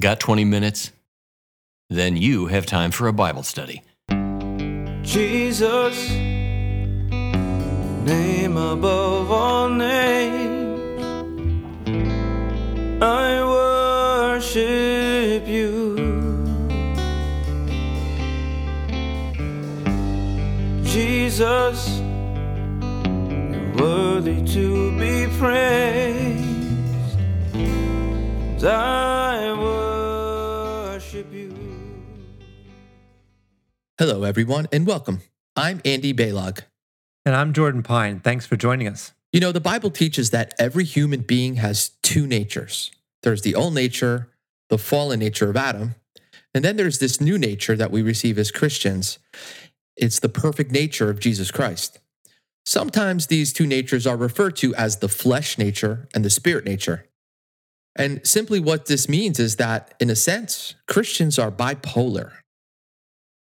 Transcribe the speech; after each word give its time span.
Got 0.00 0.18
20 0.18 0.44
minutes? 0.44 0.90
Then 1.88 2.16
you 2.16 2.46
have 2.46 2.66
time 2.66 2.90
for 2.90 3.06
a 3.06 3.12
Bible 3.12 3.44
study. 3.44 3.82
Jesus, 5.02 6.10
name 8.04 8.56
above 8.56 9.30
all 9.30 9.68
names, 9.68 11.00
I 13.00 13.44
worship 14.34 15.46
you. 15.46 15.94
Jesus, 20.82 22.00
worthy 23.78 24.42
to 24.54 24.98
be 24.98 25.28
praised. 25.38 26.34
I 28.64 29.52
Hello, 33.96 34.24
everyone, 34.24 34.66
and 34.72 34.88
welcome. 34.88 35.20
I'm 35.54 35.80
Andy 35.84 36.12
Baylog. 36.12 36.62
And 37.24 37.32
I'm 37.32 37.52
Jordan 37.52 37.84
Pine. 37.84 38.18
Thanks 38.18 38.44
for 38.44 38.56
joining 38.56 38.88
us. 38.88 39.12
You 39.32 39.38
know, 39.38 39.52
the 39.52 39.60
Bible 39.60 39.88
teaches 39.88 40.30
that 40.30 40.52
every 40.58 40.82
human 40.82 41.20
being 41.20 41.54
has 41.56 41.90
two 42.02 42.26
natures 42.26 42.90
there's 43.22 43.42
the 43.42 43.54
old 43.54 43.72
nature, 43.72 44.30
the 44.68 44.78
fallen 44.78 45.20
nature 45.20 45.48
of 45.48 45.56
Adam, 45.56 45.94
and 46.52 46.64
then 46.64 46.76
there's 46.76 46.98
this 46.98 47.20
new 47.20 47.38
nature 47.38 47.76
that 47.76 47.92
we 47.92 48.02
receive 48.02 48.36
as 48.36 48.50
Christians. 48.50 49.20
It's 49.96 50.18
the 50.18 50.28
perfect 50.28 50.72
nature 50.72 51.08
of 51.08 51.20
Jesus 51.20 51.52
Christ. 51.52 52.00
Sometimes 52.66 53.28
these 53.28 53.52
two 53.52 53.64
natures 53.64 54.08
are 54.08 54.16
referred 54.16 54.56
to 54.56 54.74
as 54.74 54.96
the 54.96 55.08
flesh 55.08 55.56
nature 55.56 56.08
and 56.12 56.24
the 56.24 56.30
spirit 56.30 56.64
nature. 56.64 57.06
And 57.94 58.26
simply 58.26 58.58
what 58.58 58.86
this 58.86 59.08
means 59.08 59.38
is 59.38 59.54
that, 59.54 59.94
in 60.00 60.10
a 60.10 60.16
sense, 60.16 60.74
Christians 60.88 61.38
are 61.38 61.52
bipolar. 61.52 62.32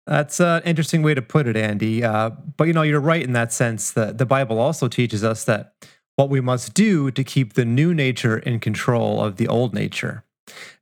That's 0.10 0.40
an 0.40 0.64
interesting 0.66 1.04
way 1.04 1.14
to 1.14 1.22
put 1.22 1.46
it, 1.46 1.56
Andy. 1.56 2.04
Uh, 2.04 2.32
but 2.58 2.64
you 2.64 2.74
know, 2.74 2.82
you're 2.82 3.00
right 3.00 3.22
in 3.22 3.34
that 3.34 3.54
sense 3.54 3.92
that 3.92 4.18
the 4.18 4.26
Bible 4.26 4.58
also 4.58 4.88
teaches 4.88 5.24
us 5.24 5.46
that 5.46 5.76
what 6.16 6.32
we 6.32 6.42
must 6.42 6.74
do 6.74 7.12
to 7.12 7.24
keep 7.24 7.54
the 7.54 7.64
new 7.64 7.94
nature 7.94 8.40
in 8.40 8.60
control 8.60 9.24
of 9.24 9.38
the 9.38 9.48
old 9.48 9.76
nature. 9.76 10.24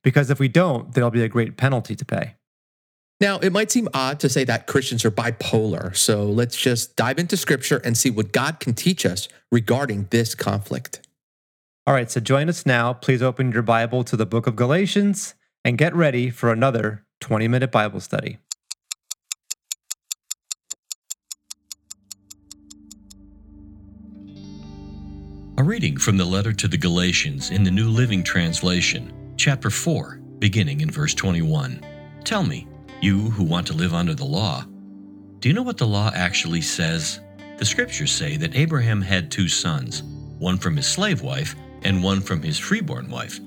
Because 0.02 0.30
if 0.30 0.40
we 0.40 0.48
don't, 0.48 0.94
there'll 0.94 1.12
be 1.12 1.24
a 1.24 1.28
great 1.28 1.58
penalty 1.58 1.94
to 1.94 2.06
pay. 2.06 2.36
Now, 3.20 3.38
it 3.40 3.52
might 3.52 3.70
seem 3.70 3.90
odd 3.94 4.22
to 4.22 4.30
say 4.30 4.46
that 4.46 4.66
Christians 4.66 5.04
are 5.04 5.12
bipolar, 5.12 5.94
so 5.94 6.24
let's 6.24 6.56
just 6.56 6.96
dive 6.96 7.20
into 7.20 7.36
scripture 7.36 7.82
and 7.84 7.98
see 7.98 8.10
what 8.10 8.32
God 8.32 8.62
can 8.62 8.76
teach 8.76 9.06
us 9.06 9.28
regarding 9.52 10.08
this 10.12 10.36
conflict. 10.36 11.06
All 11.86 11.94
right, 11.94 12.10
so 12.10 12.22
join 12.22 12.48
us 12.48 12.66
now. 12.66 12.94
Please 12.94 13.22
open 13.22 13.52
your 13.52 13.62
Bible 13.62 14.06
to 14.06 14.16
the 14.16 14.26
book 14.26 14.48
of 14.48 14.56
Galatians 14.56 15.34
and 15.66 15.78
get 15.78 15.94
ready 15.94 16.30
for 16.30 16.54
another 16.54 17.06
20 17.20 17.50
minute 17.50 17.72
Bible 17.72 18.00
study. 18.00 18.38
Reading 25.68 25.98
from 25.98 26.16
the 26.16 26.24
letter 26.24 26.54
to 26.54 26.66
the 26.66 26.78
Galatians 26.78 27.52
in 27.52 27.62
the 27.62 27.70
New 27.70 27.90
Living 27.90 28.24
Translation, 28.24 29.12
chapter 29.36 29.70
4, 29.70 30.22
beginning 30.40 30.80
in 30.80 30.90
verse 30.90 31.14
21. 31.14 31.86
Tell 32.24 32.42
me, 32.42 32.66
you 33.02 33.30
who 33.32 33.44
want 33.44 33.68
to 33.68 33.74
live 33.74 33.94
under 33.94 34.14
the 34.14 34.24
law, 34.24 34.64
do 35.40 35.50
you 35.50 35.54
know 35.54 35.64
what 35.64 35.76
the 35.76 35.86
law 35.86 36.10
actually 36.16 36.62
says? 36.62 37.20
The 37.58 37.66
scriptures 37.66 38.14
say 38.14 38.38
that 38.38 38.56
Abraham 38.56 39.02
had 39.02 39.30
two 39.30 39.50
sons, 39.50 40.04
one 40.40 40.58
from 40.58 40.78
his 40.78 40.88
slave 40.88 41.22
wife 41.22 41.54
and 41.84 42.02
one 42.02 42.22
from 42.22 42.42
his 42.42 42.58
freeborn 42.58 43.10
wife. 43.10 43.38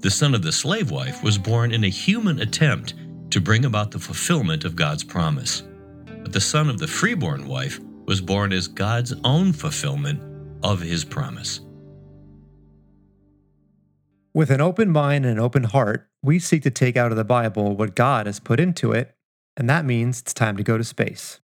The 0.00 0.10
son 0.10 0.34
of 0.34 0.42
the 0.42 0.52
slave 0.52 0.90
wife 0.90 1.22
was 1.22 1.38
born 1.38 1.72
in 1.72 1.84
a 1.84 1.88
human 1.88 2.40
attempt 2.40 2.92
to 3.30 3.40
bring 3.40 3.64
about 3.64 3.90
the 3.90 3.98
fulfillment 3.98 4.66
of 4.66 4.76
God's 4.76 5.04
promise. 5.04 5.62
But 6.04 6.34
the 6.34 6.40
son 6.40 6.68
of 6.68 6.78
the 6.78 6.86
freeborn 6.86 7.48
wife 7.48 7.80
was 8.04 8.20
born 8.20 8.52
as 8.52 8.68
God's 8.68 9.14
own 9.24 9.54
fulfillment 9.54 10.35
of 10.62 10.80
his 10.80 11.04
promise. 11.04 11.60
With 14.34 14.50
an 14.50 14.60
open 14.60 14.90
mind 14.90 15.24
and 15.24 15.38
an 15.38 15.40
open 15.42 15.64
heart, 15.64 16.10
we 16.22 16.38
seek 16.38 16.62
to 16.64 16.70
take 16.70 16.96
out 16.96 17.10
of 17.10 17.16
the 17.16 17.24
Bible 17.24 17.74
what 17.74 17.94
God 17.94 18.26
has 18.26 18.38
put 18.38 18.60
into 18.60 18.92
it, 18.92 19.16
and 19.56 19.70
that 19.70 19.84
means 19.84 20.20
it's 20.20 20.34
time 20.34 20.56
to 20.58 20.62
go 20.62 20.76
to 20.76 20.84
space. 20.84 21.40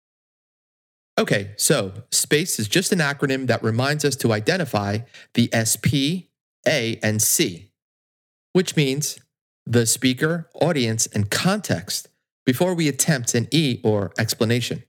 Okay, 1.19 1.51
so 1.57 1.93
SPACE 2.11 2.59
is 2.59 2.69
just 2.69 2.93
an 2.93 3.01
acronym 3.01 3.47
that 3.49 3.63
reminds 3.63 4.05
us 4.05 4.17
to 4.17 4.33
identify 4.33 5.01
the 5.35 5.51
SP, 5.53 6.33
A, 6.67 6.99
and 7.03 7.21
C, 7.21 7.73
which 8.53 8.77
means 8.77 9.19
the 9.67 9.85
speaker, 9.85 10.49
audience, 10.55 11.07
and 11.09 11.31
context 11.31 12.09
before 12.47 12.73
we 12.73 12.89
attempt 12.89 13.35
an 13.35 13.49
E 13.51 13.81
or 13.85 14.13
explanation. 14.19 14.85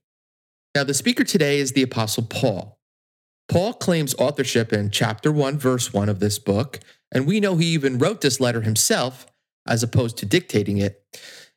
Now, 0.73 0.85
the 0.85 0.93
speaker 0.93 1.25
today 1.25 1.59
is 1.59 1.73
the 1.73 1.83
Apostle 1.83 2.23
Paul. 2.23 2.78
Paul 3.49 3.73
claims 3.73 4.13
authorship 4.15 4.71
in 4.71 4.91
chapter 4.91 5.31
1, 5.31 5.57
verse 5.57 5.91
1 5.91 6.07
of 6.07 6.19
this 6.19 6.37
book, 6.37 6.79
and 7.11 7.25
we 7.25 7.39
know 7.39 7.57
he 7.57 7.65
even 7.67 7.97
wrote 7.97 8.21
this 8.21 8.39
letter 8.39 8.61
himself 8.61 9.25
as 9.67 9.81
opposed 9.81 10.17
to 10.17 10.25
dictating 10.25 10.77
it. 10.77 11.03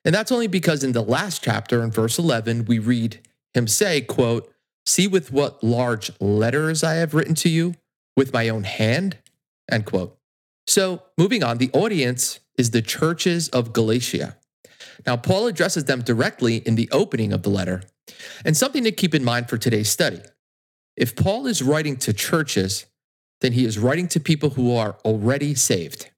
And 0.05 0.15
that's 0.15 0.33
only 0.33 0.47
because 0.47 0.83
in 0.83 0.93
the 0.93 1.03
last 1.03 1.45
chapter, 1.45 1.83
in 1.83 1.91
verse 1.91 2.19
11, 2.19 2.65
we 2.65 2.79
read 2.79 3.21
him 3.53 3.69
say, 3.69 4.01
quote, 4.01 4.51
See 4.87 5.07
with 5.07 5.31
what 5.31 5.63
large 5.63 6.11
letters 6.19 6.83
I 6.83 6.95
have 6.95 7.15
written 7.15 7.35
to 7.37 7.49
you 7.49 7.75
with 8.17 8.33
my 8.33 8.49
own 8.49 8.65
hand, 8.65 9.19
end 9.71 9.85
quote. 9.85 10.19
So 10.67 11.03
moving 11.17 11.45
on, 11.45 11.59
the 11.59 11.71
audience 11.73 12.41
is 12.57 12.71
the 12.71 12.83
churches 12.83 13.49
of 13.51 13.73
Galatia. 13.73 14.37
Now, 15.07 15.17
Paul 15.17 15.47
addresses 15.47 15.85
them 15.85 16.03
directly 16.03 16.57
in 16.57 16.75
the 16.75 16.89
opening 16.91 17.33
of 17.33 17.43
the 17.43 17.51
letter. 17.51 17.83
And 18.45 18.57
something 18.57 18.83
to 18.85 18.93
keep 18.93 19.15
in 19.15 19.23
mind 19.23 19.49
for 19.49 19.59
today's 19.59 19.89
study 19.89 20.21
if 20.97 21.17
Paul 21.17 21.47
is 21.47 21.63
writing 21.63 21.97
to 21.99 22.13
churches, 22.13 22.87
then 23.41 23.53
he 23.53 23.65
is 23.65 23.79
writing 23.79 24.09
to 24.09 24.21
people 24.21 24.51
who 24.51 24.75
are 24.75 24.97
already 25.05 25.55
saved. 25.55 26.11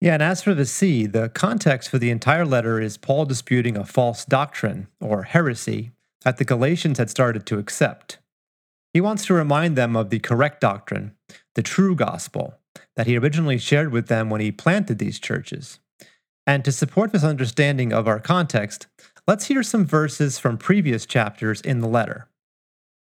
Yeah, 0.00 0.14
and 0.14 0.22
as 0.22 0.42
for 0.42 0.54
the 0.54 0.66
C, 0.66 1.06
the 1.06 1.28
context 1.30 1.88
for 1.88 1.98
the 1.98 2.10
entire 2.10 2.44
letter 2.44 2.80
is 2.80 2.96
Paul 2.96 3.24
disputing 3.24 3.76
a 3.76 3.84
false 3.84 4.24
doctrine, 4.24 4.88
or 5.00 5.22
heresy, 5.22 5.92
that 6.24 6.36
the 6.36 6.44
Galatians 6.44 6.98
had 6.98 7.10
started 7.10 7.46
to 7.46 7.58
accept. 7.58 8.18
He 8.92 9.00
wants 9.00 9.26
to 9.26 9.34
remind 9.34 9.76
them 9.76 9.96
of 9.96 10.10
the 10.10 10.18
correct 10.18 10.60
doctrine, 10.60 11.14
the 11.54 11.62
true 11.62 11.94
gospel, 11.94 12.58
that 12.96 13.06
he 13.06 13.16
originally 13.16 13.58
shared 13.58 13.92
with 13.92 14.08
them 14.08 14.30
when 14.30 14.40
he 14.40 14.52
planted 14.52 14.98
these 14.98 15.18
churches. 15.18 15.80
And 16.46 16.64
to 16.64 16.72
support 16.72 17.12
this 17.12 17.24
understanding 17.24 17.92
of 17.92 18.06
our 18.06 18.20
context, 18.20 18.86
let's 19.26 19.46
hear 19.46 19.62
some 19.62 19.84
verses 19.84 20.38
from 20.38 20.58
previous 20.58 21.06
chapters 21.06 21.60
in 21.60 21.80
the 21.80 21.88
letter. 21.88 22.28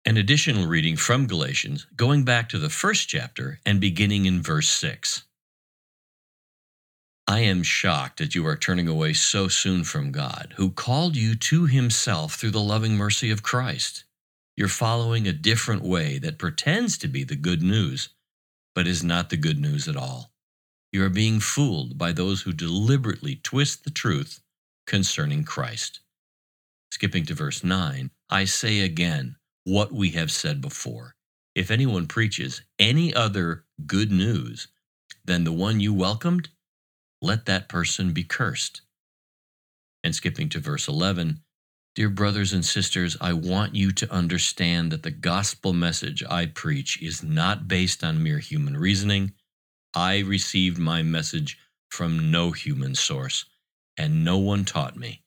An 0.09 0.17
additional 0.17 0.69
reading 0.69 0.97
from 0.97 1.27
Galatians, 1.27 1.89
going 1.97 2.22
back 2.22 2.49
to 2.50 2.61
the 2.61 2.71
first 2.71 3.09
chapter 3.09 3.59
and 3.67 3.81
beginning 3.81 4.25
in 4.25 4.41
verse 4.41 4.69
6. 4.69 5.25
I 7.27 7.41
am 7.41 7.65
shocked 7.65 8.21
that 8.21 8.33
you 8.33 8.47
are 8.47 8.56
turning 8.56 8.87
away 8.87 9.15
so 9.15 9.49
soon 9.49 9.83
from 9.83 10.12
God, 10.12 10.55
who 10.59 10.71
called 10.71 11.17
you 11.17 11.34
to 11.34 11.67
himself 11.67 12.37
through 12.37 12.53
the 12.53 12.61
loving 12.61 12.97
mercy 12.97 13.33
of 13.33 13.43
Christ. 13.43 14.05
You're 14.56 14.69
following 14.69 15.27
a 15.27 15.33
different 15.33 15.83
way 15.83 16.19
that 16.19 16.38
pretends 16.38 16.97
to 16.99 17.09
be 17.09 17.25
the 17.25 17.34
good 17.34 17.61
news, 17.61 18.11
but 18.77 18.87
is 18.87 19.03
not 19.03 19.31
the 19.31 19.37
good 19.37 19.59
news 19.59 19.88
at 19.88 19.97
all. 19.97 20.31
You 20.93 21.05
are 21.05 21.11
being 21.11 21.41
fooled 21.41 21.99
by 21.99 22.12
those 22.12 22.43
who 22.43 22.53
deliberately 22.53 23.41
twist 23.43 23.83
the 23.83 23.91
truth 23.91 24.41
concerning 24.87 25.43
Christ. 25.43 25.99
Skipping 26.93 27.25
to 27.25 27.34
verse 27.34 27.65
9, 27.65 28.12
I 28.31 28.44
say 28.44 28.83
again, 28.83 29.34
what 29.66 29.91
we 29.91 30.10
have 30.10 30.31
said 30.31 30.60
before. 30.60 31.16
If 31.56 31.72
anyone 31.72 32.06
preaches 32.06 32.62
any 32.78 33.12
other 33.12 33.65
good 33.84 34.12
news 34.12 34.69
than 35.25 35.43
the 35.43 35.53
one 35.53 35.81
you 35.81 35.93
welcomed, 35.93 36.50
let 37.21 37.47
that 37.47 37.69
person 37.69 38.12
be 38.12 38.22
cursed. 38.22 38.82
And 40.05 40.14
skipping 40.14 40.49
to 40.50 40.61
verse 40.61 40.87
11, 40.87 41.41
Dear 41.96 42.11
brothers 42.11 42.52
and 42.52 42.64
sisters, 42.64 43.17
I 43.20 43.32
want 43.32 43.75
you 43.75 43.91
to 43.91 44.12
understand 44.12 44.93
that 44.93 45.02
the 45.02 45.11
gospel 45.11 45.73
message 45.73 46.23
I 46.31 46.46
preach 46.46 47.02
is 47.02 47.25
not 47.25 47.67
based 47.67 48.05
on 48.05 48.23
mere 48.23 48.38
human 48.38 48.76
reasoning. 48.76 49.32
I 49.94 50.20
received 50.20 50.79
my 50.79 51.02
message 51.02 51.58
from 51.88 52.31
no 52.31 52.52
human 52.52 52.94
source, 52.94 53.46
and 53.96 54.25
no 54.25 54.38
one 54.38 54.64
taught 54.64 54.96
me. 54.96 55.25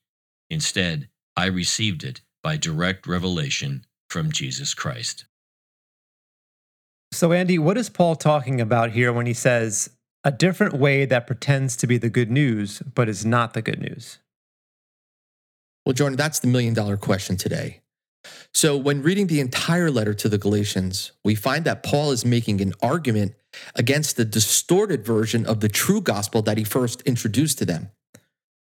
Instead, 0.50 1.10
I 1.36 1.48
received 1.48 2.06
it 2.06 2.22
by 2.42 2.56
direct 2.56 3.06
revelation 3.06 3.86
from 4.10 4.32
Jesus 4.32 4.74
Christ. 4.74 5.26
So, 7.12 7.32
Andy, 7.32 7.58
what 7.58 7.78
is 7.78 7.90
Paul 7.90 8.16
talking 8.16 8.62
about 8.62 8.92
here 8.92 9.12
when 9.12 9.26
he 9.26 9.34
says 9.34 9.90
a 10.24 10.32
different 10.32 10.74
way 10.74 11.06
that 11.06 11.28
pretends 11.28 11.76
to 11.78 11.88
be 11.88 11.98
the 11.98 12.10
good 12.10 12.30
news, 12.30 12.82
but 12.94 13.10
is 13.10 13.26
not 13.26 13.54
the 13.54 13.62
good 13.62 13.80
news? 13.80 14.20
Well, 15.86 15.94
Jordan, 15.94 16.18
that's 16.18 16.40
the 16.40 16.48
million 16.48 16.74
dollar 16.74 16.98
question 16.98 17.36
today. 17.36 17.82
So, 18.54 18.78
when 18.78 19.02
reading 19.02 19.28
the 19.28 19.40
entire 19.40 19.90
letter 19.90 20.14
to 20.14 20.30
the 20.30 20.38
Galatians, 20.38 21.14
we 21.24 21.36
find 21.36 21.66
that 21.66 21.84
Paul 21.84 22.12
is 22.12 22.26
making 22.26 22.62
an 22.62 22.74
argument 22.82 23.34
against 23.76 24.18
the 24.18 24.26
distorted 24.26 25.06
version 25.06 25.46
of 25.46 25.62
the 25.62 25.70
true 25.70 26.02
gospel 26.02 26.42
that 26.44 26.58
he 26.58 26.64
first 26.64 27.02
introduced 27.02 27.58
to 27.60 27.66
them. 27.66 27.90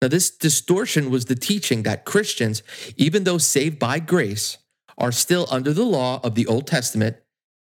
Now, 0.01 0.07
this 0.07 0.29
distortion 0.29 1.11
was 1.11 1.25
the 1.25 1.35
teaching 1.35 1.83
that 1.83 2.05
Christians, 2.05 2.63
even 2.97 3.25
though 3.25 3.37
saved 3.37 3.79
by 3.79 3.99
grace, 3.99 4.57
are 4.97 5.11
still 5.11 5.47
under 5.49 5.73
the 5.73 5.85
law 5.85 6.19
of 6.23 6.35
the 6.35 6.47
Old 6.47 6.67
Testament, 6.67 7.17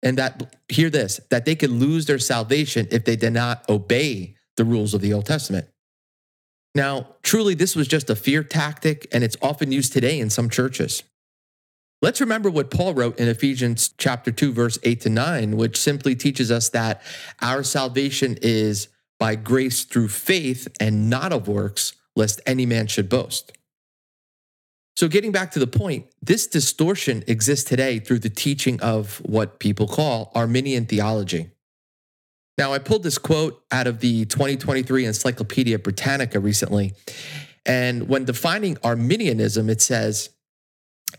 and 0.03 0.17
that, 0.19 0.57
hear 0.69 0.91
this, 0.91 1.21
that 1.31 1.45
they 1.45 1.55
could 1.55 1.71
lose 1.71 2.07
their 2.07 2.19
salvation 2.19 2.87
if 2.91 3.05
they 3.05 3.17
did 3.17 3.33
not 3.33 3.69
obey 3.69 4.37
the 4.57 4.65
rules 4.65 4.95
of 4.95 5.01
the 5.01 5.13
Old 5.13 5.27
Testament. 5.27 5.67
Now, 6.75 7.17
truly, 7.23 7.55
this 7.55 7.75
was 7.75 7.89
just 7.89 8.11
a 8.11 8.17
fear 8.17 8.43
tactic, 8.43 9.07
and 9.13 9.25
it's 9.25 9.37
often 9.43 9.73
used 9.73 9.93
today 9.93 10.21
in 10.21 10.31
some 10.31 10.51
churches. 10.51 11.03
Let's 12.01 12.21
remember 12.21 12.49
what 12.49 12.71
Paul 12.71 12.95
wrote 12.95 13.19
in 13.19 13.27
Ephesians 13.27 13.93
chapter 13.99 14.31
2 14.31 14.53
verse 14.53 14.79
8 14.85 15.01
to 15.01 15.09
9, 15.09 15.57
which 15.57 15.77
simply 15.77 16.15
teaches 16.15 16.53
us 16.53 16.69
that 16.69 17.03
our 17.43 17.65
salvation 17.65 18.39
is 18.41 18.89
by 19.19 19.35
grace 19.35 19.85
through 19.85 20.09
faith 20.09 20.69
and 20.79 21.11
not 21.11 21.33
of 21.33 21.49
works, 21.49 21.95
lest 22.15 22.41
any 22.47 22.67
man 22.67 22.87
should 22.87 23.09
boast. 23.09 23.58
So 24.99 25.07
getting 25.07 25.31
back 25.31 25.53
to 25.53 25.61
the 25.61 25.69
point, 25.69 26.07
this 26.21 26.49
distortion 26.49 27.23
exists 27.29 27.65
today 27.71 28.01
through 28.01 28.19
the 28.19 28.29
teaching 28.29 28.81
of 28.81 29.19
what 29.19 29.61
people 29.61 29.87
call 29.87 30.33
Arminian 30.35 30.87
theology. 30.87 31.53
Now, 32.59 32.73
I 32.73 32.81
pulled 32.81 33.05
this 33.05 33.17
quote 33.17 33.63
out 33.71 33.87
of 33.87 34.01
the 34.01 34.25
2023 34.25 35.07
Encyclopedia 35.07 35.79
Britannica 35.79 36.41
recently. 36.41 36.95
And 37.65 38.09
when 38.09 38.25
defining 38.25 38.77
Arminianism, 38.83 39.71
it 39.71 39.81
says, 39.81 40.31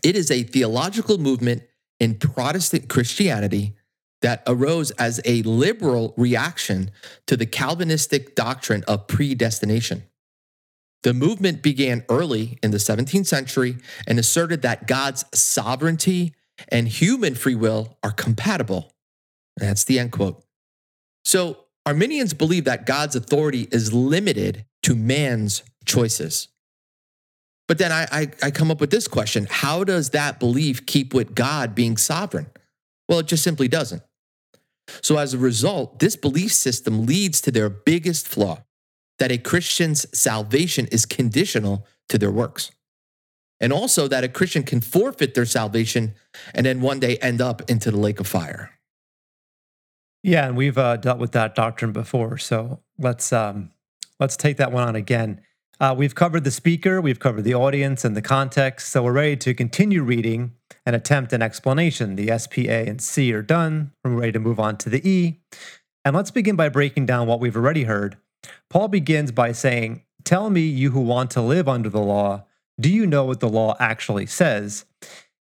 it 0.02 0.14
is 0.14 0.30
a 0.30 0.42
theological 0.42 1.16
movement 1.16 1.62
in 1.98 2.16
Protestant 2.16 2.90
Christianity 2.90 3.76
that 4.20 4.42
arose 4.46 4.90
as 4.90 5.22
a 5.24 5.40
liberal 5.44 6.12
reaction 6.18 6.90
to 7.28 7.34
the 7.34 7.46
Calvinistic 7.46 8.34
doctrine 8.34 8.84
of 8.86 9.06
predestination. 9.06 10.02
The 11.02 11.14
movement 11.14 11.62
began 11.62 12.04
early 12.08 12.58
in 12.62 12.72
the 12.72 12.78
17th 12.78 13.26
century 13.26 13.76
and 14.06 14.18
asserted 14.18 14.62
that 14.62 14.86
God's 14.86 15.24
sovereignty 15.32 16.34
and 16.68 16.86
human 16.86 17.34
free 17.34 17.54
will 17.54 17.96
are 18.02 18.12
compatible. 18.12 18.92
That's 19.56 19.84
the 19.84 19.98
end 19.98 20.12
quote. 20.12 20.44
So, 21.24 21.64
Arminians 21.86 22.34
believe 22.34 22.64
that 22.64 22.84
God's 22.84 23.16
authority 23.16 23.66
is 23.72 23.92
limited 23.92 24.66
to 24.82 24.94
man's 24.94 25.62
choices. 25.86 26.48
But 27.66 27.78
then 27.78 27.90
I, 27.90 28.06
I, 28.10 28.30
I, 28.42 28.50
come 28.50 28.70
up 28.70 28.80
with 28.80 28.90
this 28.90 29.08
question 29.08 29.46
How 29.48 29.84
does 29.84 30.10
that 30.10 30.38
belief 30.38 30.84
keep 30.84 31.14
with 31.14 31.34
God 31.34 31.74
being 31.74 31.96
sovereign? 31.96 32.46
Well, 33.08 33.20
it 33.20 33.26
just 33.26 33.42
simply 33.42 33.68
doesn't. 33.68 34.02
So, 35.02 35.16
as 35.16 35.32
a 35.32 35.38
result, 35.38 35.98
this 35.98 36.16
belief 36.16 36.52
system 36.52 37.06
leads 37.06 37.40
to 37.42 37.50
their 37.50 37.70
biggest 37.70 38.28
flaw 38.28 38.62
that 39.20 39.30
a 39.30 39.38
Christian's 39.38 40.06
salvation 40.18 40.86
is 40.90 41.06
conditional 41.06 41.86
to 42.08 42.18
their 42.18 42.30
works. 42.32 42.72
And 43.60 43.72
also 43.72 44.08
that 44.08 44.24
a 44.24 44.28
Christian 44.28 44.62
can 44.62 44.80
forfeit 44.80 45.34
their 45.34 45.44
salvation 45.44 46.14
and 46.54 46.64
then 46.64 46.80
one 46.80 46.98
day 46.98 47.18
end 47.18 47.40
up 47.40 47.62
into 47.70 47.90
the 47.90 47.98
lake 47.98 48.18
of 48.18 48.26
fire. 48.26 48.70
Yeah, 50.22 50.46
and 50.46 50.56
we've 50.56 50.78
uh, 50.78 50.96
dealt 50.96 51.18
with 51.18 51.32
that 51.32 51.54
doctrine 51.54 51.92
before, 51.92 52.36
so 52.38 52.80
let's 52.98 53.32
um, 53.32 53.70
let's 54.18 54.36
take 54.36 54.58
that 54.58 54.72
one 54.72 54.86
on 54.86 54.96
again. 54.96 55.40
Uh, 55.78 55.94
we've 55.96 56.14
covered 56.14 56.44
the 56.44 56.50
speaker, 56.50 57.00
we've 57.00 57.20
covered 57.20 57.44
the 57.44 57.54
audience 57.54 58.04
and 58.04 58.14
the 58.14 58.22
context, 58.22 58.88
so 58.88 59.02
we're 59.02 59.12
ready 59.12 59.36
to 59.36 59.54
continue 59.54 60.02
reading 60.02 60.52
and 60.84 60.94
attempt 60.94 61.32
an 61.32 61.40
explanation. 61.40 62.16
The 62.16 62.30
S, 62.30 62.46
P, 62.46 62.68
A, 62.68 62.86
and 62.86 63.00
C 63.00 63.32
are 63.32 63.40
done. 63.40 63.92
We're 64.04 64.10
ready 64.10 64.32
to 64.32 64.40
move 64.40 64.60
on 64.60 64.76
to 64.78 64.90
the 64.90 65.06
E. 65.08 65.40
And 66.04 66.14
let's 66.14 66.30
begin 66.30 66.56
by 66.56 66.68
breaking 66.68 67.06
down 67.06 67.26
what 67.26 67.40
we've 67.40 67.56
already 67.56 67.84
heard. 67.84 68.18
Paul 68.68 68.88
begins 68.88 69.32
by 69.32 69.52
saying, 69.52 70.02
Tell 70.24 70.50
me, 70.50 70.62
you 70.62 70.90
who 70.90 71.00
want 71.00 71.30
to 71.32 71.40
live 71.40 71.68
under 71.68 71.88
the 71.88 72.00
law, 72.00 72.44
do 72.78 72.90
you 72.90 73.06
know 73.06 73.24
what 73.24 73.40
the 73.40 73.48
law 73.48 73.76
actually 73.80 74.26
says? 74.26 74.84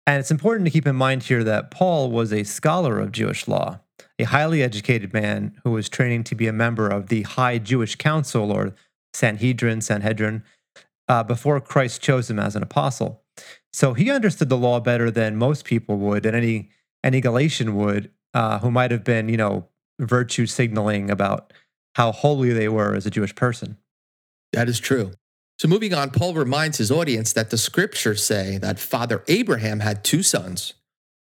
And 0.05 0.19
it's 0.19 0.31
important 0.31 0.65
to 0.65 0.71
keep 0.71 0.87
in 0.87 0.95
mind 0.95 1.23
here 1.23 1.43
that 1.43 1.71
Paul 1.71 2.11
was 2.11 2.31
a 2.31 2.43
scholar 2.43 2.99
of 2.99 3.11
Jewish 3.11 3.47
law 3.47 3.79
a 4.19 4.25
highly 4.25 4.61
educated 4.61 5.13
man 5.13 5.55
who 5.63 5.71
was 5.71 5.87
training 5.87 6.25
to 6.25 6.35
be 6.35 6.47
a 6.47 6.53
member 6.53 6.89
of 6.89 7.07
the 7.07 7.21
High 7.23 7.57
Jewish 7.57 7.95
Council 7.95 8.51
or 8.51 8.75
Sanhedrin, 9.13 9.81
Sanhedrin, 9.81 10.43
uh, 11.07 11.23
before 11.23 11.59
Christ 11.61 12.01
chose 12.01 12.29
him 12.29 12.37
as 12.37 12.55
an 12.55 12.61
apostle. 12.61 13.23
So 13.71 13.93
he 13.93 14.11
understood 14.11 14.49
the 14.49 14.57
law 14.57 14.81
better 14.81 15.09
than 15.09 15.37
most 15.37 15.63
people 15.63 15.97
would, 15.97 16.25
and 16.25 16.35
any 16.35 16.69
any 17.01 17.21
Galatian 17.21 17.75
would, 17.75 18.11
uh, 18.33 18.59
who 18.59 18.69
might 18.69 18.91
have 18.91 19.05
been, 19.05 19.29
you 19.29 19.37
know, 19.37 19.69
virtue 19.99 20.45
signaling 20.45 21.09
about 21.09 21.53
how 21.95 22.11
holy 22.11 22.51
they 22.51 22.69
were 22.69 22.95
as 22.95 23.05
a 23.05 23.11
Jewish 23.11 23.35
person. 23.35 23.77
That 24.53 24.69
is 24.69 24.79
true. 24.79 25.11
So 25.59 25.67
moving 25.67 25.93
on, 25.93 26.11
Paul 26.11 26.33
reminds 26.33 26.77
his 26.77 26.91
audience 26.91 27.33
that 27.33 27.49
the 27.49 27.57
scriptures 27.57 28.23
say 28.23 28.57
that 28.59 28.79
Father 28.79 29.23
Abraham 29.27 29.81
had 29.81 30.03
two 30.03 30.23
sons, 30.23 30.73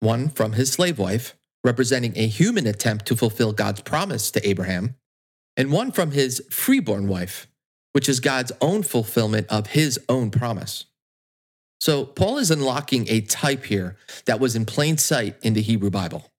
one 0.00 0.28
from 0.28 0.52
his 0.52 0.70
slave 0.70 0.98
wife 0.98 1.34
representing 1.64 2.12
a 2.16 2.26
human 2.26 2.66
attempt 2.66 3.06
to 3.06 3.16
fulfill 3.16 3.52
God's 3.52 3.82
promise 3.82 4.30
to 4.30 4.48
Abraham, 4.48 4.96
and 5.56 5.70
one 5.70 5.92
from 5.92 6.12
his 6.12 6.42
freeborn 6.50 7.06
wife, 7.08 7.46
which 7.92 8.08
is 8.08 8.20
God's 8.20 8.52
own 8.60 8.82
fulfillment 8.82 9.46
of 9.48 9.68
his 9.68 9.98
own 10.08 10.30
promise. 10.30 10.86
So, 11.80 12.04
Paul 12.04 12.38
is 12.38 12.50
unlocking 12.50 13.06
a 13.08 13.22
type 13.22 13.64
here 13.64 13.96
that 14.26 14.38
was 14.38 14.54
in 14.54 14.66
plain 14.66 14.98
sight 14.98 15.36
in 15.42 15.54
the 15.54 15.62
Hebrew 15.62 15.90
Bible. 15.90 16.30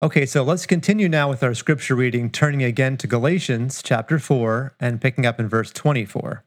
Okay, 0.00 0.26
so 0.26 0.44
let's 0.44 0.66
continue 0.66 1.08
now 1.08 1.28
with 1.28 1.42
our 1.42 1.54
scripture 1.54 1.96
reading, 1.96 2.30
turning 2.30 2.62
again 2.62 2.96
to 2.98 3.06
Galatians 3.06 3.82
chapter 3.82 4.18
4 4.18 4.76
and 4.78 5.00
picking 5.00 5.26
up 5.26 5.40
in 5.40 5.48
verse 5.48 5.72
24. 5.72 6.44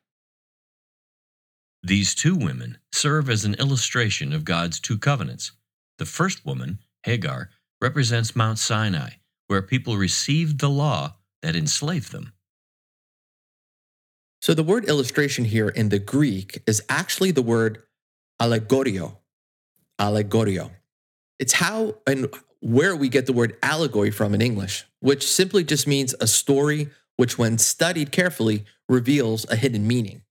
These 1.84 2.16
two 2.16 2.36
women 2.36 2.78
serve 2.94 3.30
as 3.30 3.44
an 3.44 3.56
illustration 3.56 4.32
of 4.32 4.46
God's 4.46 4.80
two 4.80 4.98
covenants. 4.98 5.52
The 5.98 6.06
first 6.06 6.46
woman 6.46 6.80
Hagar, 7.04 7.50
represents 7.82 8.36
Mount 8.36 8.60
Sinai, 8.60 9.12
where 9.48 9.62
people 9.62 9.98
received 9.98 10.60
the 10.60 10.70
law 10.70 11.16
that 11.42 11.56
enslaved 11.56 12.12
them. 12.12 12.34
So 14.42 14.54
the 14.54 14.64
word 14.64 14.86
illustration 14.86 15.46
here 15.46 15.70
in 15.70 15.90
the 15.90 16.00
Greek 16.00 16.62
is 16.66 16.84
actually 16.90 17.32
the 17.32 17.42
word 17.42 17.84
allegorio. 18.40 19.18
Allegorio. 20.00 20.72
It's 21.40 21.54
how 21.54 21.96
and 22.08 22.28
where 22.62 22.96
we 22.96 23.10
get 23.10 23.26
the 23.26 23.34
word 23.34 23.58
allegory 23.62 24.12
from 24.12 24.34
in 24.34 24.42
English, 24.42 24.86
which 25.00 25.28
simply 25.28 25.64
just 25.64 25.88
means 25.88 26.16
a 26.20 26.28
story 26.28 26.90
which, 27.18 27.38
when 27.38 27.58
studied 27.58 28.12
carefully, 28.12 28.66
reveals 28.88 29.46
a 29.50 29.56
hidden 29.56 29.86
meaning. 29.86 30.22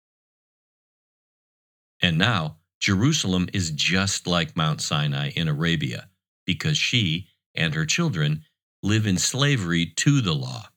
And 2.01 2.17
now, 2.17 2.57
Jerusalem 2.81 3.49
is 3.53 3.71
just 3.71 4.27
like 4.27 4.57
Mount 4.57 4.81
Sinai 4.81 5.31
in 5.37 5.49
Arabia 5.49 6.09
because 6.47 6.79
she 6.79 7.29
and 7.55 7.75
her 7.75 7.85
children 7.85 8.43
live 8.83 9.07
in 9.07 9.19
slavery 9.19 9.87
to 9.97 10.21
the 10.21 10.33
law. 10.35 10.69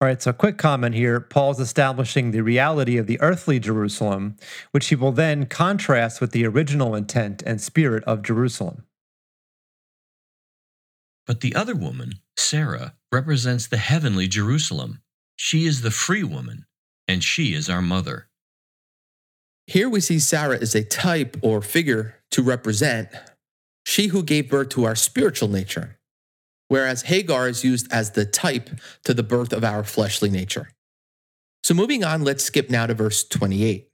All 0.00 0.06
right, 0.06 0.20
so 0.20 0.30
a 0.30 0.34
quick 0.34 0.58
comment 0.58 0.94
here. 0.94 1.20
Paul's 1.20 1.58
establishing 1.60 2.30
the 2.30 2.42
reality 2.42 2.98
of 2.98 3.06
the 3.06 3.20
earthly 3.20 3.58
Jerusalem, 3.58 4.36
which 4.70 4.88
he 4.88 4.94
will 4.94 5.12
then 5.12 5.46
contrast 5.46 6.20
with 6.20 6.30
the 6.30 6.46
original 6.46 6.94
intent 6.94 7.42
and 7.44 7.60
spirit 7.60 8.04
of 8.04 8.22
Jerusalem. 8.22 8.84
But 11.28 11.42
the 11.42 11.54
other 11.54 11.76
woman, 11.76 12.14
Sarah, 12.38 12.94
represents 13.12 13.66
the 13.66 13.76
heavenly 13.76 14.26
Jerusalem. 14.26 15.02
She 15.36 15.66
is 15.66 15.82
the 15.82 15.90
free 15.90 16.24
woman, 16.24 16.64
and 17.06 17.22
she 17.22 17.52
is 17.52 17.68
our 17.68 17.82
mother. 17.82 18.28
Here 19.66 19.90
we 19.90 20.00
see 20.00 20.18
Sarah 20.18 20.58
as 20.58 20.74
a 20.74 20.82
type 20.82 21.36
or 21.42 21.60
figure 21.60 22.16
to 22.30 22.42
represent 22.42 23.10
she 23.84 24.06
who 24.06 24.22
gave 24.22 24.48
birth 24.48 24.70
to 24.70 24.84
our 24.84 24.96
spiritual 24.96 25.48
nature, 25.48 25.98
whereas 26.68 27.02
Hagar 27.02 27.46
is 27.46 27.62
used 27.62 27.92
as 27.92 28.12
the 28.12 28.24
type 28.24 28.70
to 29.04 29.12
the 29.12 29.22
birth 29.22 29.52
of 29.52 29.62
our 29.62 29.84
fleshly 29.84 30.30
nature. 30.30 30.70
So 31.62 31.74
moving 31.74 32.04
on, 32.04 32.24
let's 32.24 32.44
skip 32.44 32.70
now 32.70 32.86
to 32.86 32.94
verse 32.94 33.22
28. 33.22 33.90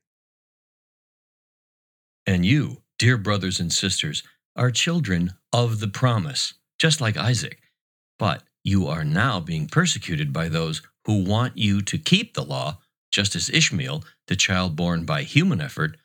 And 2.26 2.46
you, 2.46 2.82
dear 2.96 3.18
brothers 3.18 3.58
and 3.58 3.72
sisters, 3.72 4.22
are 4.54 4.70
children 4.70 5.32
of 5.52 5.80
the 5.80 5.88
promise, 5.88 6.54
just 6.84 7.00
like 7.00 7.16
Isaac. 7.16 7.62
But 8.18 8.42
you 8.62 8.88
are 8.88 9.04
now 9.04 9.40
being 9.40 9.68
persecuted 9.68 10.34
by 10.34 10.50
those 10.50 10.82
who 11.06 11.24
want 11.24 11.56
you 11.56 11.80
to 11.80 11.96
keep 11.96 12.34
the 12.34 12.44
law, 12.44 12.76
just 13.10 13.34
as 13.34 13.48
Ishmael, 13.48 14.04
the 14.26 14.36
child 14.36 14.76
born 14.76 15.06
by 15.06 15.22
human 15.22 15.62
effort, 15.62 15.96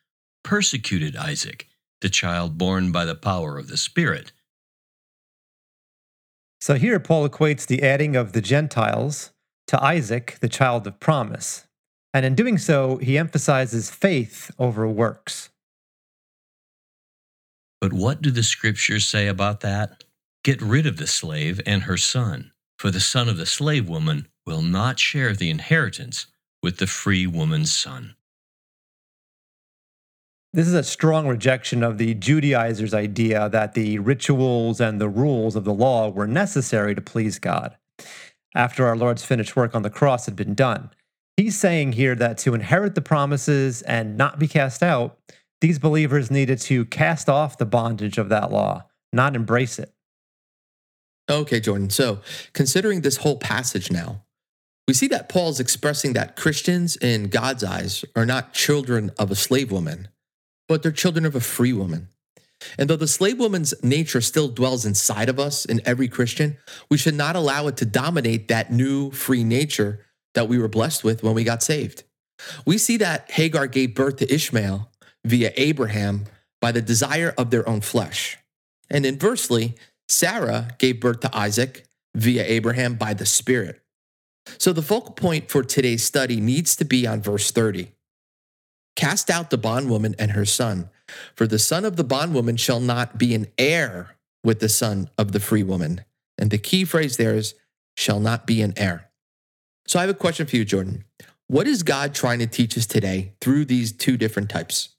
persecuted 0.42 1.18
Isaac 1.18 1.68
the 2.00 2.08
child 2.08 2.58
born 2.58 2.94
by 2.94 3.04
the 3.04 3.14
power 3.14 3.58
of 3.58 3.68
the 3.68 3.76
Spirit. 3.76 4.32
So 6.62 6.76
here 6.76 6.98
Paul 6.98 7.28
equates 7.28 7.68
the 7.68 7.84
adding 7.84 8.16
of 8.16 8.32
the 8.32 8.40
Gentiles 8.40 9.32
to 9.68 9.84
Isaac, 9.84 10.38
the 10.40 10.48
child 10.48 10.88
of 10.88 10.98
promise. 11.02 11.68
And 12.14 12.26
in 12.26 12.36
doing 12.36 12.58
so, 12.58 12.96
he 13.00 13.18
emphasizes 13.18 13.92
faith 13.92 14.50
over 14.58 14.88
works. 14.88 15.50
But 17.82 17.92
what 17.92 18.22
do 18.22 18.32
the 18.32 18.44
scriptures 18.44 19.06
say 19.06 19.28
about 19.28 19.60
that? 19.60 20.06
Get 20.44 20.62
rid 20.62 20.86
of 20.86 20.98
the 20.98 21.08
slave 21.08 21.60
and 21.66 21.84
her 21.84 21.98
son, 21.98 22.52
for 22.78 22.92
the 22.92 23.00
son 23.00 23.28
of 23.28 23.38
the 23.38 23.46
slave 23.46 23.90
woman 23.90 24.28
will 24.46 24.62
not 24.62 25.00
share 25.00 25.34
the 25.34 25.50
inheritance 25.50 26.28
with 26.64 26.78
the 26.78 26.88
free 26.88 27.28
woman's 27.28 27.72
son. 27.72 28.16
This 30.52 30.68
is 30.68 30.74
a 30.74 30.84
strong 30.84 31.28
rejection 31.28 31.84
of 31.84 31.98
the 32.00 32.16
Judaizers' 32.16 32.94
idea 32.94 33.50
that 33.50 33.74
the 33.74 34.00
rituals 34.00 34.82
and 34.82 35.00
the 35.00 35.10
rules 35.10 35.56
of 35.56 35.64
the 35.64 35.74
law 35.74 36.10
were 36.10 36.26
necessary 36.26 36.96
to 36.96 37.02
please 37.02 37.38
God 37.38 37.78
after 38.56 38.88
our 38.88 38.96
Lord's 38.96 39.24
finished 39.24 39.56
work 39.56 39.76
on 39.76 39.84
the 39.84 39.90
cross 39.90 40.26
had 40.26 40.36
been 40.36 40.56
done. 40.56 40.90
He's 41.38 41.58
saying 41.58 41.94
here 41.94 42.16
that 42.16 42.38
to 42.40 42.54
inherit 42.54 42.96
the 42.96 43.02
promises 43.02 43.82
and 43.84 44.18
not 44.18 44.40
be 44.40 44.48
cast 44.48 44.84
out, 44.84 45.18
these 45.62 45.80
believers 45.80 46.32
needed 46.32 46.60
to 46.62 46.86
cast 46.86 47.30
off 47.30 47.58
the 47.58 47.66
bondage 47.66 48.18
of 48.18 48.30
that 48.30 48.52
law, 48.52 48.86
not 49.14 49.36
embrace 49.36 49.80
it. 49.80 49.94
Okay, 51.30 51.60
Jordan. 51.60 51.90
So, 51.90 52.22
considering 52.54 53.02
this 53.02 53.18
whole 53.18 53.38
passage 53.38 53.92
now, 53.92 54.24
we 54.88 54.94
see 54.96 55.08
that 55.10 55.30
Paul's 55.30 55.60
expressing 55.60 56.14
that 56.14 56.36
Christians, 56.36 56.96
in 56.96 57.28
God's 57.30 57.64
eyes, 57.64 58.04
are 58.16 58.26
not 58.26 58.54
children 58.54 59.12
of 59.20 59.30
a 59.30 59.36
slave 59.36 59.72
woman, 59.72 60.08
but 60.68 60.82
they're 60.82 60.92
children 60.92 61.26
of 61.26 61.36
a 61.36 61.40
free 61.40 61.74
woman. 61.74 62.08
And 62.78 62.90
though 62.90 62.96
the 62.96 63.08
slave 63.08 63.38
woman's 63.38 63.74
nature 63.84 64.22
still 64.22 64.48
dwells 64.48 64.86
inside 64.86 65.30
of 65.30 65.40
us 65.40 65.64
in 65.64 65.82
every 65.86 66.08
Christian, 66.08 66.58
we 66.90 66.98
should 66.98 67.14
not 67.14 67.36
allow 67.36 67.68
it 67.68 67.78
to 67.78 67.86
dominate 67.86 68.48
that 68.48 68.72
new 68.72 69.12
free 69.12 69.44
nature 69.44 70.06
that 70.34 70.48
we 70.48 70.58
were 70.58 70.68
blessed 70.68 71.04
with 71.04 71.24
when 71.24 71.36
we 71.36 71.44
got 71.44 71.64
saved. 71.64 72.04
We 72.66 72.78
see 72.78 72.98
that 72.98 73.30
Hagar 73.32 73.68
gave 73.68 73.96
birth 73.96 74.18
to 74.18 74.34
Ishmael 74.34 74.90
via 75.24 75.52
Abraham 75.56 76.26
by 76.62 76.72
the 76.72 76.82
desire 76.82 77.34
of 77.38 77.52
their 77.52 77.68
own 77.68 77.82
flesh. 77.82 78.38
And 78.90 79.06
inversely, 79.06 79.76
Sarah 80.10 80.70
gave 80.80 81.00
birth 81.00 81.20
to 81.22 81.38
Isaac 81.38 81.86
via 82.16 82.44
Abraham 82.44 82.96
by 82.96 83.14
the 83.14 83.26
Spirit. 83.26 83.82
So 84.58 84.74
the 84.74 84.82
focal 84.82 85.14
point 85.14 85.50
for 85.50 85.64
today's 85.64 86.04
study 86.04 86.42
needs 86.42 86.76
to 86.78 86.86
be 86.86 87.06
on 87.06 87.22
verse 87.22 87.52
30. 87.52 87.92
Cast 88.96 89.30
out 89.30 89.52
the 89.52 89.58
bondwoman 89.58 90.16
and 90.18 90.32
her 90.32 90.46
son, 90.46 90.90
for 91.36 91.46
the 91.48 91.60
son 91.60 91.86
of 91.86 91.96
the 91.96 92.04
bondwoman 92.04 92.58
shall 92.58 92.80
not 92.80 93.18
be 93.18 93.36
an 93.36 93.48
heir 93.58 94.18
with 94.44 94.60
the 94.60 94.70
son 94.70 95.10
of 95.18 95.32
the 95.32 95.40
free 95.40 95.64
woman. 95.64 96.04
And 96.38 96.50
the 96.50 96.58
key 96.58 96.86
phrase 96.86 97.18
there 97.18 97.36
is, 97.36 97.54
shall 97.96 98.20
not 98.20 98.48
be 98.48 98.62
an 98.62 98.74
heir. 98.78 99.10
So 99.88 100.00
I 100.00 100.04
have 100.04 100.10
a 100.10 100.16
question 100.16 100.48
for 100.48 100.56
you, 100.56 100.66
Jordan. 100.66 101.06
What 101.48 101.68
is 101.68 101.84
God 101.84 102.14
trying 102.14 102.40
to 102.40 102.48
teach 102.48 102.78
us 102.78 102.86
today 102.86 103.34
through 103.42 103.66
these 103.66 103.92
two 103.92 104.18
different 104.18 104.50
types? 104.50 104.90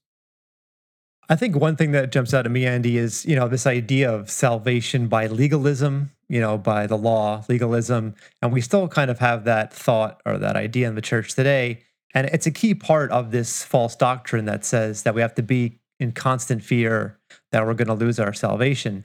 I 1.31 1.37
think 1.37 1.55
one 1.55 1.77
thing 1.77 1.93
that 1.93 2.11
jumps 2.11 2.35
out 2.35 2.45
at 2.45 2.51
me, 2.51 2.67
Andy, 2.67 2.99
is 2.99 3.25
you 3.25 3.37
know 3.37 3.47
this 3.47 3.65
idea 3.65 4.13
of 4.13 4.29
salvation 4.29 5.07
by 5.07 5.29
legalism, 5.29 6.11
you 6.29 6.41
know, 6.41 6.59
by 6.59 6.89
the 6.89 6.99
law, 6.99 7.45
legalism, 7.49 8.17
and 8.43 8.53
we 8.53 8.61
still 8.61 8.89
kind 8.89 9.13
of 9.13 9.21
have 9.21 9.45
that 9.45 9.73
thought 9.73 10.21
or 10.27 10.39
that 10.39 10.57
idea 10.57 10.89
in 10.89 10.97
the 10.97 11.01
church 11.01 11.35
today. 11.35 11.85
And 12.13 12.27
it's 12.27 12.47
a 12.47 12.51
key 12.51 12.75
part 12.75 13.13
of 13.13 13.31
this 13.31 13.63
false 13.63 13.95
doctrine 13.95 14.45
that 14.47 14.65
says 14.65 15.05
that 15.05 15.15
we 15.15 15.21
have 15.21 15.37
to 15.37 15.43
be 15.43 15.79
in 16.01 16.11
constant 16.11 16.65
fear 16.65 17.21
that 17.53 17.65
we're 17.65 17.75
going 17.75 17.87
to 17.87 17.95
lose 17.95 18.19
our 18.19 18.33
salvation. 18.33 19.05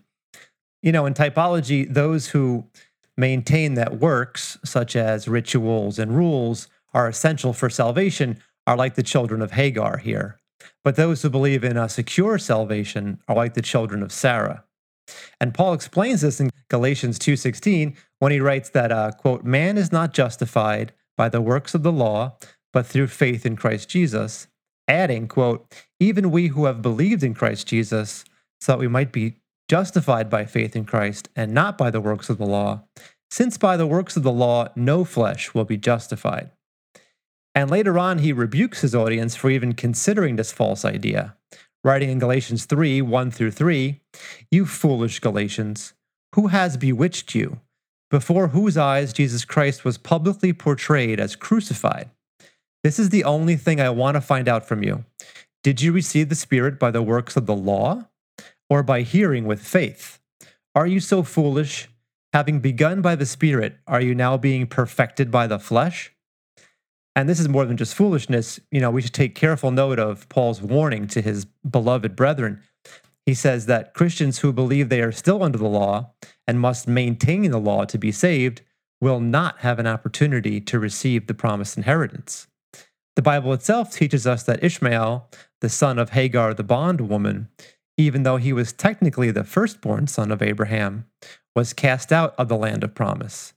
You 0.81 0.91
know, 0.91 1.05
in 1.05 1.13
typology, 1.13 1.93
those 1.93 2.29
who 2.29 2.65
maintain 3.15 3.75
that 3.75 3.99
works, 3.99 4.57
such 4.65 4.95
as 4.95 5.27
rituals 5.27 5.99
and 5.99 6.17
rules, 6.17 6.69
are 6.91 7.07
essential 7.07 7.53
for 7.53 7.69
salvation 7.69 8.39
are 8.65 8.75
like 8.75 8.95
the 8.95 9.03
children 9.03 9.43
of 9.43 9.51
Hagar 9.51 9.97
here. 9.97 10.39
But 10.83 10.95
those 10.95 11.21
who 11.21 11.29
believe 11.29 11.63
in 11.63 11.77
a 11.77 11.89
secure 11.89 12.37
salvation 12.37 13.19
are 13.27 13.35
like 13.35 13.53
the 13.53 13.61
children 13.61 14.03
of 14.03 14.11
Sarah. 14.11 14.63
And 15.39 15.53
Paul 15.53 15.73
explains 15.73 16.21
this 16.21 16.39
in 16.39 16.49
Galatians 16.69 17.19
2:16 17.19 17.95
when 18.19 18.31
he 18.31 18.39
writes 18.39 18.69
that 18.69 18.91
uh, 18.91 19.11
quote 19.11 19.43
man 19.43 19.77
is 19.77 19.91
not 19.91 20.13
justified 20.13 20.93
by 21.17 21.29
the 21.29 21.41
works 21.41 21.73
of 21.73 21.83
the 21.83 21.91
law 21.91 22.37
but 22.75 22.85
through 22.85 23.07
faith 23.07 23.45
in 23.45 23.55
Christ 23.55 23.87
Jesus, 23.87 24.47
adding, 24.89 25.29
quote, 25.29 25.73
even 25.97 26.29
we 26.29 26.47
who 26.47 26.65
have 26.65 26.81
believed 26.81 27.23
in 27.23 27.33
Christ 27.33 27.67
Jesus, 27.67 28.25
so 28.59 28.73
that 28.73 28.79
we 28.79 28.89
might 28.89 29.13
be 29.13 29.37
justified 29.69 30.29
by 30.29 30.43
faith 30.43 30.75
in 30.75 30.83
Christ 30.83 31.29
and 31.37 31.53
not 31.53 31.77
by 31.77 31.89
the 31.89 32.01
works 32.01 32.29
of 32.29 32.37
the 32.37 32.45
law, 32.45 32.83
since 33.31 33.57
by 33.57 33.77
the 33.77 33.87
works 33.87 34.17
of 34.17 34.23
the 34.23 34.31
law 34.31 34.67
no 34.75 35.05
flesh 35.05 35.53
will 35.53 35.63
be 35.63 35.77
justified. 35.77 36.51
And 37.55 37.71
later 37.71 37.97
on, 37.97 38.19
he 38.19 38.33
rebukes 38.33 38.81
his 38.81 38.93
audience 38.93 39.35
for 39.35 39.49
even 39.49 39.73
considering 39.73 40.35
this 40.35 40.51
false 40.51 40.83
idea, 40.83 41.37
writing 41.85 42.09
in 42.09 42.19
Galatians 42.19 42.65
3 42.65 43.01
1 43.01 43.31
through 43.31 43.51
3 43.51 44.01
You 44.51 44.65
foolish 44.65 45.19
Galatians, 45.19 45.93
who 46.35 46.47
has 46.47 46.75
bewitched 46.75 47.33
you? 47.33 47.61
Before 48.11 48.49
whose 48.49 48.77
eyes 48.77 49.13
Jesus 49.13 49.45
Christ 49.45 49.85
was 49.85 49.97
publicly 49.97 50.51
portrayed 50.51 51.19
as 51.19 51.37
crucified. 51.37 52.09
This 52.83 52.99
is 52.99 53.09
the 53.09 53.23
only 53.23 53.55
thing 53.55 53.79
I 53.81 53.89
want 53.89 54.15
to 54.15 54.21
find 54.21 54.47
out 54.47 54.67
from 54.67 54.83
you. 54.83 55.05
Did 55.63 55.81
you 55.81 55.91
receive 55.91 56.29
the 56.29 56.35
Spirit 56.35 56.77
by 56.77 56.91
the 56.91 57.01
works 57.01 57.35
of 57.35 57.47
the 57.47 57.55
law 57.55 58.09
or 58.69 58.83
by 58.83 59.01
hearing 59.01 59.45
with 59.45 59.65
faith? 59.65 60.19
Are 60.75 60.85
you 60.85 60.99
so 60.99 61.23
foolish? 61.23 61.87
Having 62.33 62.59
begun 62.59 63.01
by 63.01 63.15
the 63.15 63.25
Spirit, 63.25 63.77
are 63.87 64.01
you 64.01 64.13
now 64.13 64.37
being 64.37 64.67
perfected 64.67 65.31
by 65.31 65.47
the 65.47 65.57
flesh? 65.57 66.14
And 67.15 67.29
this 67.29 67.39
is 67.39 67.47
more 67.47 67.65
than 67.65 67.77
just 67.77 67.95
foolishness. 67.95 68.59
You 68.71 68.81
know, 68.81 68.91
we 68.91 69.01
should 69.01 69.13
take 69.13 69.35
careful 69.35 69.71
note 69.71 69.99
of 69.99 70.27
Paul's 70.29 70.61
warning 70.61 71.07
to 71.07 71.21
his 71.21 71.45
beloved 71.45 72.15
brethren. 72.15 72.61
He 73.25 73.33
says 73.33 73.65
that 73.65 73.93
Christians 73.93 74.39
who 74.39 74.53
believe 74.53 74.89
they 74.89 75.01
are 75.01 75.11
still 75.11 75.41
under 75.41 75.57
the 75.57 75.67
law 75.67 76.11
and 76.47 76.59
must 76.59 76.87
maintain 76.87 77.49
the 77.49 77.59
law 77.59 77.85
to 77.85 77.97
be 77.97 78.11
saved 78.11 78.61
will 79.01 79.19
not 79.19 79.59
have 79.59 79.79
an 79.79 79.87
opportunity 79.87 80.61
to 80.61 80.79
receive 80.79 81.27
the 81.27 81.33
promised 81.33 81.77
inheritance. 81.77 82.47
The 83.15 83.21
Bible 83.21 83.53
itself 83.53 83.93
teaches 83.93 84.27
us 84.27 84.43
that 84.43 84.63
Ishmael, 84.63 85.29
the 85.61 85.69
son 85.69 85.97
of 85.97 86.11
Hagar 86.11 86.53
the 86.53 86.63
bondwoman, 86.63 87.47
even 87.97 88.23
though 88.23 88.37
he 88.37 88.51
was 88.51 88.73
technically 88.73 89.31
the 89.31 89.43
firstborn 89.43 90.07
son 90.07 90.31
of 90.31 90.41
Abraham, 90.41 91.05
was 91.55 91.73
cast 91.73 92.11
out 92.11 92.35
of 92.37 92.49
the 92.49 92.57
land 92.57 92.83
of 92.83 92.93
promise. 92.93 93.53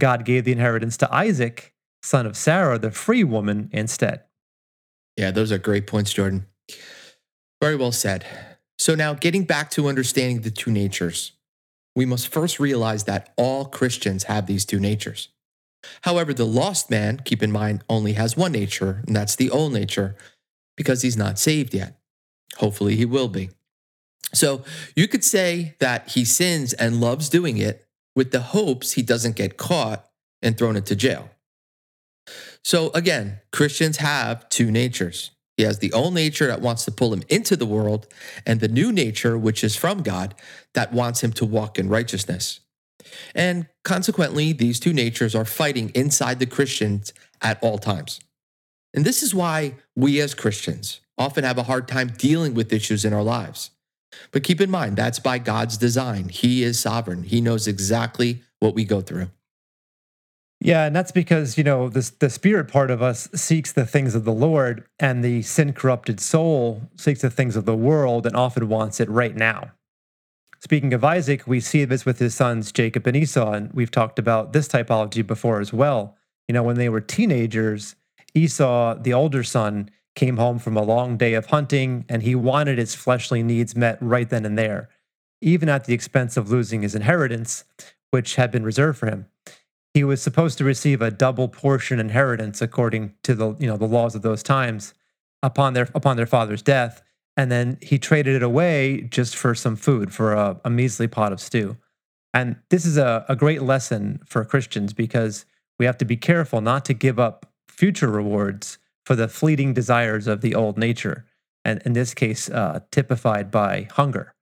God 0.00 0.24
gave 0.24 0.44
the 0.44 0.52
inheritance 0.52 0.96
to 0.98 1.12
Isaac, 1.14 1.73
son 2.04 2.26
of 2.26 2.36
Sarah, 2.36 2.78
the 2.78 2.90
free 2.90 3.24
woman, 3.24 3.70
instead. 3.72 4.20
Yeah, 5.16 5.30
those 5.30 5.50
are 5.50 5.58
great 5.58 5.86
points, 5.86 6.12
Jordan. 6.12 6.46
Very 7.62 7.76
well 7.76 7.92
said. 7.92 8.26
So, 8.78 8.94
now 8.94 9.14
getting 9.14 9.44
back 9.44 9.70
to 9.70 9.88
understanding 9.88 10.42
the 10.42 10.50
two 10.50 10.70
natures, 10.70 11.32
we 11.96 12.04
must 12.04 12.28
first 12.28 12.60
realize 12.60 13.04
that 13.04 13.32
all 13.36 13.64
Christians 13.64 14.24
have 14.24 14.46
these 14.46 14.64
two 14.64 14.80
natures. 14.80 15.28
However, 16.02 16.34
the 16.34 16.46
lost 16.46 16.90
man, 16.90 17.20
keep 17.24 17.42
in 17.42 17.52
mind, 17.52 17.84
only 17.88 18.14
has 18.14 18.36
one 18.36 18.52
nature, 18.52 19.02
and 19.06 19.14
that's 19.14 19.36
the 19.36 19.50
old 19.50 19.72
nature, 19.72 20.16
because 20.76 21.02
he's 21.02 21.16
not 21.16 21.38
saved 21.38 21.72
yet. 21.72 21.98
Hopefully, 22.56 22.96
he 22.96 23.04
will 23.04 23.28
be. 23.28 23.50
So 24.34 24.64
you 24.96 25.08
could 25.08 25.24
say 25.24 25.76
that 25.78 26.10
he 26.10 26.24
sins 26.24 26.72
and 26.72 27.00
loves 27.00 27.28
doing 27.28 27.56
it 27.56 27.86
with 28.16 28.32
the 28.32 28.40
hopes 28.40 28.92
he 28.92 29.02
doesn't 29.02 29.36
get 29.36 29.56
caught 29.56 30.08
and 30.42 30.58
thrown 30.58 30.76
into 30.76 30.96
jail. 30.96 31.30
So 32.62 32.90
again, 32.94 33.40
Christians 33.52 33.98
have 33.98 34.48
two 34.48 34.70
natures. 34.70 35.30
He 35.56 35.62
has 35.62 35.78
the 35.78 35.92
old 35.92 36.14
nature 36.14 36.46
that 36.48 36.60
wants 36.60 36.84
to 36.84 36.90
pull 36.90 37.12
him 37.12 37.22
into 37.28 37.56
the 37.56 37.66
world, 37.66 38.08
and 38.44 38.60
the 38.60 38.68
new 38.68 38.92
nature, 38.92 39.38
which 39.38 39.62
is 39.62 39.76
from 39.76 40.02
God, 40.02 40.34
that 40.72 40.92
wants 40.92 41.22
him 41.22 41.32
to 41.34 41.44
walk 41.44 41.78
in 41.78 41.88
righteousness. 41.88 42.60
And 43.34 43.68
consequently, 43.84 44.52
these 44.52 44.80
two 44.80 44.92
natures 44.92 45.34
are 45.34 45.44
fighting 45.44 45.90
inside 45.90 46.40
the 46.40 46.46
Christians 46.46 47.12
at 47.40 47.62
all 47.62 47.78
times. 47.78 48.20
And 48.94 49.04
this 49.04 49.22
is 49.22 49.34
why 49.34 49.74
we 49.94 50.20
as 50.20 50.34
Christians 50.34 51.00
often 51.18 51.44
have 51.44 51.58
a 51.58 51.64
hard 51.64 51.86
time 51.86 52.08
dealing 52.16 52.54
with 52.54 52.72
issues 52.72 53.04
in 53.04 53.12
our 53.12 53.22
lives. 53.22 53.70
But 54.32 54.44
keep 54.44 54.60
in 54.60 54.70
mind, 54.70 54.96
that's 54.96 55.18
by 55.18 55.38
God's 55.38 55.76
design. 55.76 56.28
He 56.28 56.62
is 56.62 56.78
sovereign, 56.80 57.24
He 57.24 57.40
knows 57.40 57.66
exactly 57.68 58.42
what 58.60 58.74
we 58.74 58.84
go 58.84 59.00
through. 59.00 59.30
Yeah, 60.64 60.86
and 60.86 60.96
that's 60.96 61.12
because, 61.12 61.58
you 61.58 61.62
know, 61.62 61.90
the, 61.90 62.10
the 62.20 62.30
spirit 62.30 62.68
part 62.68 62.90
of 62.90 63.02
us 63.02 63.28
seeks 63.34 63.70
the 63.70 63.84
things 63.84 64.14
of 64.14 64.24
the 64.24 64.32
Lord, 64.32 64.86
and 64.98 65.22
the 65.22 65.42
sin 65.42 65.74
corrupted 65.74 66.20
soul 66.20 66.88
seeks 66.96 67.20
the 67.20 67.28
things 67.28 67.54
of 67.54 67.66
the 67.66 67.76
world 67.76 68.24
and 68.24 68.34
often 68.34 68.70
wants 68.70 68.98
it 68.98 69.10
right 69.10 69.36
now. 69.36 69.72
Speaking 70.60 70.94
of 70.94 71.04
Isaac, 71.04 71.46
we 71.46 71.60
see 71.60 71.84
this 71.84 72.06
with 72.06 72.18
his 72.18 72.34
sons 72.34 72.72
Jacob 72.72 73.06
and 73.06 73.14
Esau, 73.14 73.52
and 73.52 73.74
we've 73.74 73.90
talked 73.90 74.18
about 74.18 74.54
this 74.54 74.66
typology 74.66 75.24
before 75.24 75.60
as 75.60 75.74
well. 75.74 76.16
You 76.48 76.54
know, 76.54 76.62
when 76.62 76.76
they 76.76 76.88
were 76.88 77.02
teenagers, 77.02 77.94
Esau, 78.34 78.94
the 78.94 79.12
older 79.12 79.42
son, 79.42 79.90
came 80.14 80.38
home 80.38 80.58
from 80.58 80.78
a 80.78 80.82
long 80.82 81.18
day 81.18 81.34
of 81.34 81.46
hunting 81.46 82.06
and 82.08 82.22
he 82.22 82.34
wanted 82.34 82.78
his 82.78 82.94
fleshly 82.94 83.42
needs 83.42 83.76
met 83.76 83.98
right 84.00 84.30
then 84.30 84.46
and 84.46 84.56
there, 84.56 84.88
even 85.42 85.68
at 85.68 85.84
the 85.84 85.92
expense 85.92 86.38
of 86.38 86.50
losing 86.50 86.80
his 86.80 86.94
inheritance, 86.94 87.64
which 88.12 88.36
had 88.36 88.50
been 88.50 88.64
reserved 88.64 88.98
for 88.98 89.08
him. 89.08 89.26
He 89.94 90.04
was 90.04 90.20
supposed 90.20 90.58
to 90.58 90.64
receive 90.64 91.00
a 91.00 91.10
double 91.10 91.48
portion 91.48 92.00
inheritance 92.00 92.60
according 92.60 93.14
to 93.22 93.34
the, 93.34 93.54
you 93.58 93.66
know, 93.66 93.76
the 93.76 93.86
laws 93.86 94.14
of 94.14 94.22
those 94.22 94.42
times 94.42 94.92
upon 95.42 95.74
their 95.74 95.88
upon 95.94 96.16
their 96.16 96.26
father's 96.26 96.62
death, 96.62 97.00
and 97.36 97.50
then 97.50 97.78
he 97.80 97.98
traded 97.98 98.34
it 98.34 98.42
away 98.42 99.02
just 99.02 99.36
for 99.36 99.54
some 99.54 99.76
food, 99.76 100.12
for 100.12 100.32
a, 100.32 100.60
a 100.64 100.70
measly 100.70 101.06
pot 101.06 101.32
of 101.32 101.40
stew. 101.40 101.76
And 102.32 102.56
this 102.70 102.84
is 102.84 102.96
a, 102.96 103.24
a 103.28 103.36
great 103.36 103.62
lesson 103.62 104.20
for 104.26 104.44
Christians 104.44 104.92
because 104.92 105.46
we 105.78 105.86
have 105.86 105.98
to 105.98 106.04
be 106.04 106.16
careful 106.16 106.60
not 106.60 106.84
to 106.86 106.94
give 106.94 107.18
up 107.18 107.46
future 107.68 108.10
rewards 108.10 108.78
for 109.06 109.14
the 109.14 109.28
fleeting 109.28 109.74
desires 109.74 110.26
of 110.26 110.40
the 110.40 110.54
old 110.54 110.76
nature. 110.76 111.26
And 111.64 111.80
in 111.84 111.92
this 111.92 112.14
case, 112.14 112.50
uh, 112.50 112.80
typified 112.90 113.50
by 113.50 113.88
hunger. 113.92 114.34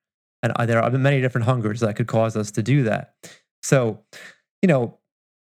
And 0.42 0.52
uh, 0.56 0.66
there 0.66 0.82
are 0.82 0.90
many 0.90 1.21
different 1.21 1.47
hungers 1.47 1.80
that 1.80 1.97
could 1.97 2.06
cause 2.06 2.37
us 2.37 2.50
to 2.52 2.62
do 2.62 2.82
that. 2.85 3.14
So, 3.62 4.02
you 4.61 4.66
know, 4.66 4.99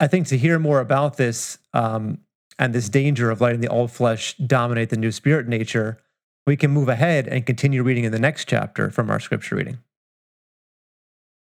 I 0.02 0.08
think 0.08 0.26
to 0.28 0.38
hear 0.38 0.58
more 0.58 0.80
about 0.80 1.18
this 1.18 1.60
um, 1.74 2.22
and 2.58 2.74
this 2.74 2.90
danger 2.90 3.30
of 3.30 3.40
letting 3.40 3.62
the 3.62 3.68
old 3.68 3.92
flesh 3.92 4.36
dominate 4.36 4.90
the 4.90 4.98
new 4.98 5.12
spirit 5.12 5.48
nature, 5.48 6.00
we 6.48 6.58
can 6.58 6.72
move 6.72 6.90
ahead 6.90 7.28
and 7.28 7.46
continue 7.46 7.84
reading 7.84 8.06
in 8.06 8.12
the 8.12 8.20
next 8.20 8.50
chapter 8.50 8.90
from 8.90 9.12
our 9.12 9.20
scripture 9.20 9.58
reading. 9.58 9.78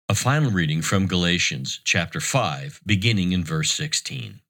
A 0.08 0.14
final 0.14 0.50
reading 0.50 0.80
from 0.80 1.06
Galatians 1.06 1.80
chapter 1.84 2.18
5, 2.18 2.80
beginning 2.86 3.32
in 3.32 3.44
verse 3.44 3.70
16. 3.72 4.40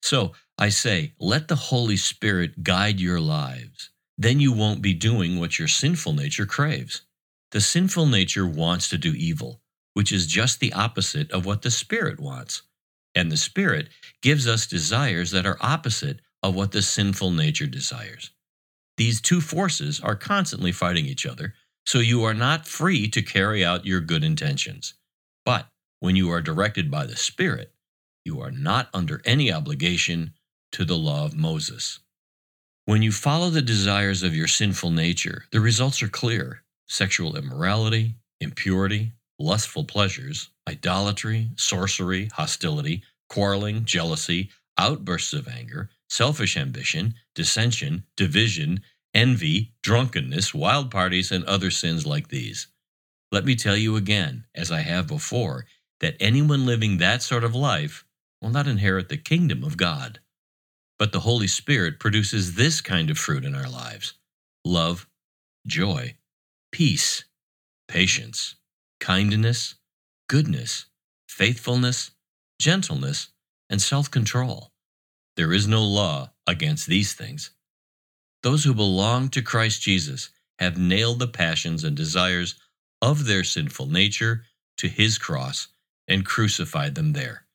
So 0.00 0.32
I 0.56 0.70
say, 0.70 1.12
let 1.20 1.48
the 1.48 1.56
Holy 1.56 1.98
Spirit 1.98 2.64
guide 2.64 2.98
your 2.98 3.20
lives. 3.20 3.90
Then 4.16 4.40
you 4.40 4.54
won't 4.54 4.80
be 4.80 4.94
doing 4.94 5.38
what 5.38 5.58
your 5.58 5.68
sinful 5.68 6.14
nature 6.14 6.46
craves. 6.46 7.02
The 7.50 7.60
sinful 7.60 8.06
nature 8.06 8.46
wants 8.46 8.88
to 8.88 8.96
do 8.96 9.12
evil, 9.12 9.60
which 9.92 10.12
is 10.12 10.26
just 10.26 10.60
the 10.60 10.72
opposite 10.72 11.30
of 11.30 11.44
what 11.44 11.60
the 11.60 11.70
Spirit 11.70 12.18
wants. 12.18 12.62
And 13.14 13.30
the 13.30 13.36
Spirit 13.36 13.88
gives 14.22 14.46
us 14.46 14.66
desires 14.66 15.30
that 15.30 15.46
are 15.46 15.58
opposite 15.60 16.20
of 16.42 16.54
what 16.54 16.72
the 16.72 16.82
sinful 16.82 17.30
nature 17.30 17.66
desires. 17.66 18.30
These 18.96 19.20
two 19.20 19.40
forces 19.40 20.00
are 20.00 20.16
constantly 20.16 20.72
fighting 20.72 21.06
each 21.06 21.26
other, 21.26 21.54
so 21.86 21.98
you 21.98 22.24
are 22.24 22.34
not 22.34 22.66
free 22.66 23.08
to 23.08 23.22
carry 23.22 23.64
out 23.64 23.86
your 23.86 24.00
good 24.00 24.24
intentions. 24.24 24.94
But 25.44 25.68
when 26.00 26.16
you 26.16 26.30
are 26.30 26.40
directed 26.40 26.90
by 26.90 27.06
the 27.06 27.16
Spirit, 27.16 27.72
you 28.24 28.40
are 28.40 28.50
not 28.50 28.88
under 28.94 29.20
any 29.24 29.52
obligation 29.52 30.32
to 30.72 30.84
the 30.84 30.96
law 30.96 31.24
of 31.24 31.36
Moses. 31.36 32.00
When 32.86 33.02
you 33.02 33.12
follow 33.12 33.50
the 33.50 33.62
desires 33.62 34.22
of 34.22 34.34
your 34.34 34.48
sinful 34.48 34.90
nature, 34.90 35.44
the 35.52 35.60
results 35.60 36.02
are 36.02 36.08
clear 36.08 36.62
sexual 36.86 37.36
immorality, 37.36 38.16
impurity, 38.40 39.12
lustful 39.38 39.84
pleasures, 39.84 40.50
idolatry, 40.68 41.50
sorcery, 41.56 42.26
hostility, 42.26 43.02
quarreling, 43.28 43.84
jealousy, 43.84 44.50
outbursts 44.78 45.32
of 45.32 45.48
anger, 45.48 45.90
selfish 46.08 46.56
ambition, 46.56 47.14
dissension, 47.34 48.04
division, 48.16 48.80
envy, 49.12 49.72
drunkenness, 49.82 50.52
wild 50.54 50.90
parties, 50.90 51.30
and 51.30 51.44
other 51.44 51.70
sins 51.70 52.06
like 52.06 52.28
these. 52.28 52.68
Let 53.30 53.44
me 53.44 53.56
tell 53.56 53.76
you 53.76 53.96
again, 53.96 54.44
as 54.54 54.70
I 54.70 54.80
have 54.80 55.06
before, 55.06 55.66
that 56.00 56.16
anyone 56.20 56.66
living 56.66 56.98
that 56.98 57.22
sort 57.22 57.44
of 57.44 57.54
life 57.54 58.04
will 58.40 58.50
not 58.50 58.66
inherit 58.66 59.08
the 59.08 59.16
kingdom 59.16 59.64
of 59.64 59.76
God. 59.76 60.20
But 60.98 61.12
the 61.12 61.20
Holy 61.20 61.46
Spirit 61.48 61.98
produces 61.98 62.54
this 62.54 62.80
kind 62.80 63.10
of 63.10 63.18
fruit 63.18 63.44
in 63.44 63.54
our 63.54 63.68
lives 63.68 64.14
love, 64.64 65.08
joy, 65.66 66.16
peace, 66.72 67.24
patience, 67.88 68.56
kindness, 69.00 69.74
goodness, 70.28 70.86
faithfulness, 71.28 72.12
gentleness, 72.60 73.28
and 73.70 73.80
self 73.80 74.10
control. 74.10 74.72
There 75.36 75.52
is 75.52 75.66
no 75.66 75.82
law 75.82 76.30
against 76.46 76.86
these 76.86 77.12
things. 77.14 77.50
Those 78.42 78.64
who 78.64 78.74
belong 78.74 79.30
to 79.30 79.42
Christ 79.42 79.82
Jesus 79.82 80.30
have 80.58 80.78
nailed 80.78 81.18
the 81.18 81.28
passions 81.28 81.82
and 81.82 81.96
desires 81.96 82.56
of 83.02 83.26
their 83.26 83.44
sinful 83.44 83.86
nature 83.86 84.44
to 84.78 84.88
his 84.88 85.18
cross 85.18 85.68
and 86.06 86.24
crucified 86.24 86.94
them 86.94 87.12
there. 87.12 87.46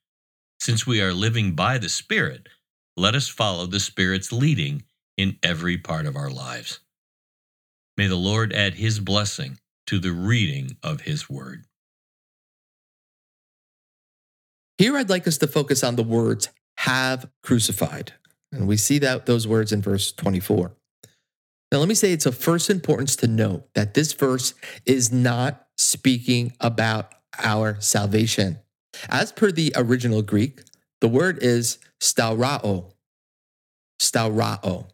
Since 0.59 0.85
we 0.85 1.01
are 1.01 1.13
living 1.13 1.55
by 1.55 1.77
the 1.77 1.89
Spirit, 1.89 2.49
let 2.97 3.15
us 3.15 3.27
follow 3.29 3.65
the 3.65 3.79
Spirit's 3.79 4.31
leading 4.31 4.83
in 5.17 5.37
every 5.43 5.77
part 5.77 6.05
of 6.05 6.15
our 6.15 6.29
lives. 6.29 6.79
May 7.97 8.07
the 8.07 8.15
Lord 8.15 8.51
add 8.53 8.75
his 8.75 8.99
blessing 8.99 9.59
to 9.87 9.99
the 9.99 10.11
reading 10.11 10.77
of 10.83 11.01
his 11.01 11.29
word. 11.29 11.65
Here, 14.79 14.95
I'd 14.95 15.09
like 15.09 15.27
us 15.27 15.37
to 15.39 15.47
focus 15.47 15.83
on 15.83 15.97
the 15.97 16.03
words 16.03 16.47
have 16.77 17.29
crucified. 17.43 18.13
And 18.53 18.65
we 18.65 18.77
see 18.77 18.97
that 18.99 19.25
those 19.25 19.45
words 19.45 19.73
in 19.73 19.81
verse 19.81 20.13
24. 20.13 20.71
Now, 21.69 21.79
let 21.79 21.89
me 21.89 21.95
say 21.95 22.13
it's 22.13 22.25
of 22.25 22.37
first 22.37 22.69
importance 22.69 23.17
to 23.17 23.27
note 23.27 23.67
that 23.75 23.93
this 23.93 24.13
verse 24.13 24.53
is 24.85 25.11
not 25.11 25.67
speaking 25.77 26.53
about 26.61 27.13
our 27.37 27.75
salvation. 27.81 28.59
As 29.09 29.33
per 29.33 29.51
the 29.51 29.73
original 29.75 30.21
Greek, 30.21 30.61
the 31.01 31.09
word 31.09 31.43
is 31.43 31.77
staurao. 31.99 32.93
Staurao. 34.01 34.87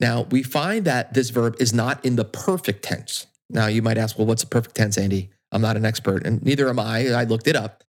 Now, 0.00 0.22
we 0.32 0.42
find 0.42 0.84
that 0.84 1.14
this 1.14 1.30
verb 1.30 1.54
is 1.60 1.72
not 1.72 2.04
in 2.04 2.16
the 2.16 2.24
perfect 2.24 2.82
tense. 2.82 3.28
Now, 3.48 3.68
you 3.68 3.82
might 3.82 3.98
ask, 3.98 4.18
well, 4.18 4.26
what's 4.26 4.42
a 4.42 4.48
perfect 4.48 4.74
tense, 4.74 4.98
Andy? 4.98 5.30
I'm 5.52 5.62
not 5.62 5.76
an 5.76 5.84
expert, 5.84 6.26
and 6.26 6.42
neither 6.42 6.68
am 6.68 6.80
I. 6.80 7.12
I 7.12 7.22
looked 7.22 7.46
it 7.46 7.54
up. 7.54 7.84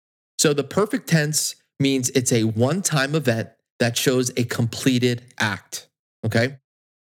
So, 0.46 0.54
the 0.54 0.64
perfect 0.64 1.10
tense 1.10 1.56
means 1.80 2.12
it's 2.12 2.32
a 2.32 2.44
one 2.44 2.84
time 2.84 3.16
event 3.16 3.50
that 3.80 3.98
shows 3.98 4.30
a 4.38 4.44
completed 4.44 5.24
act. 5.40 5.90
Okay. 6.24 6.58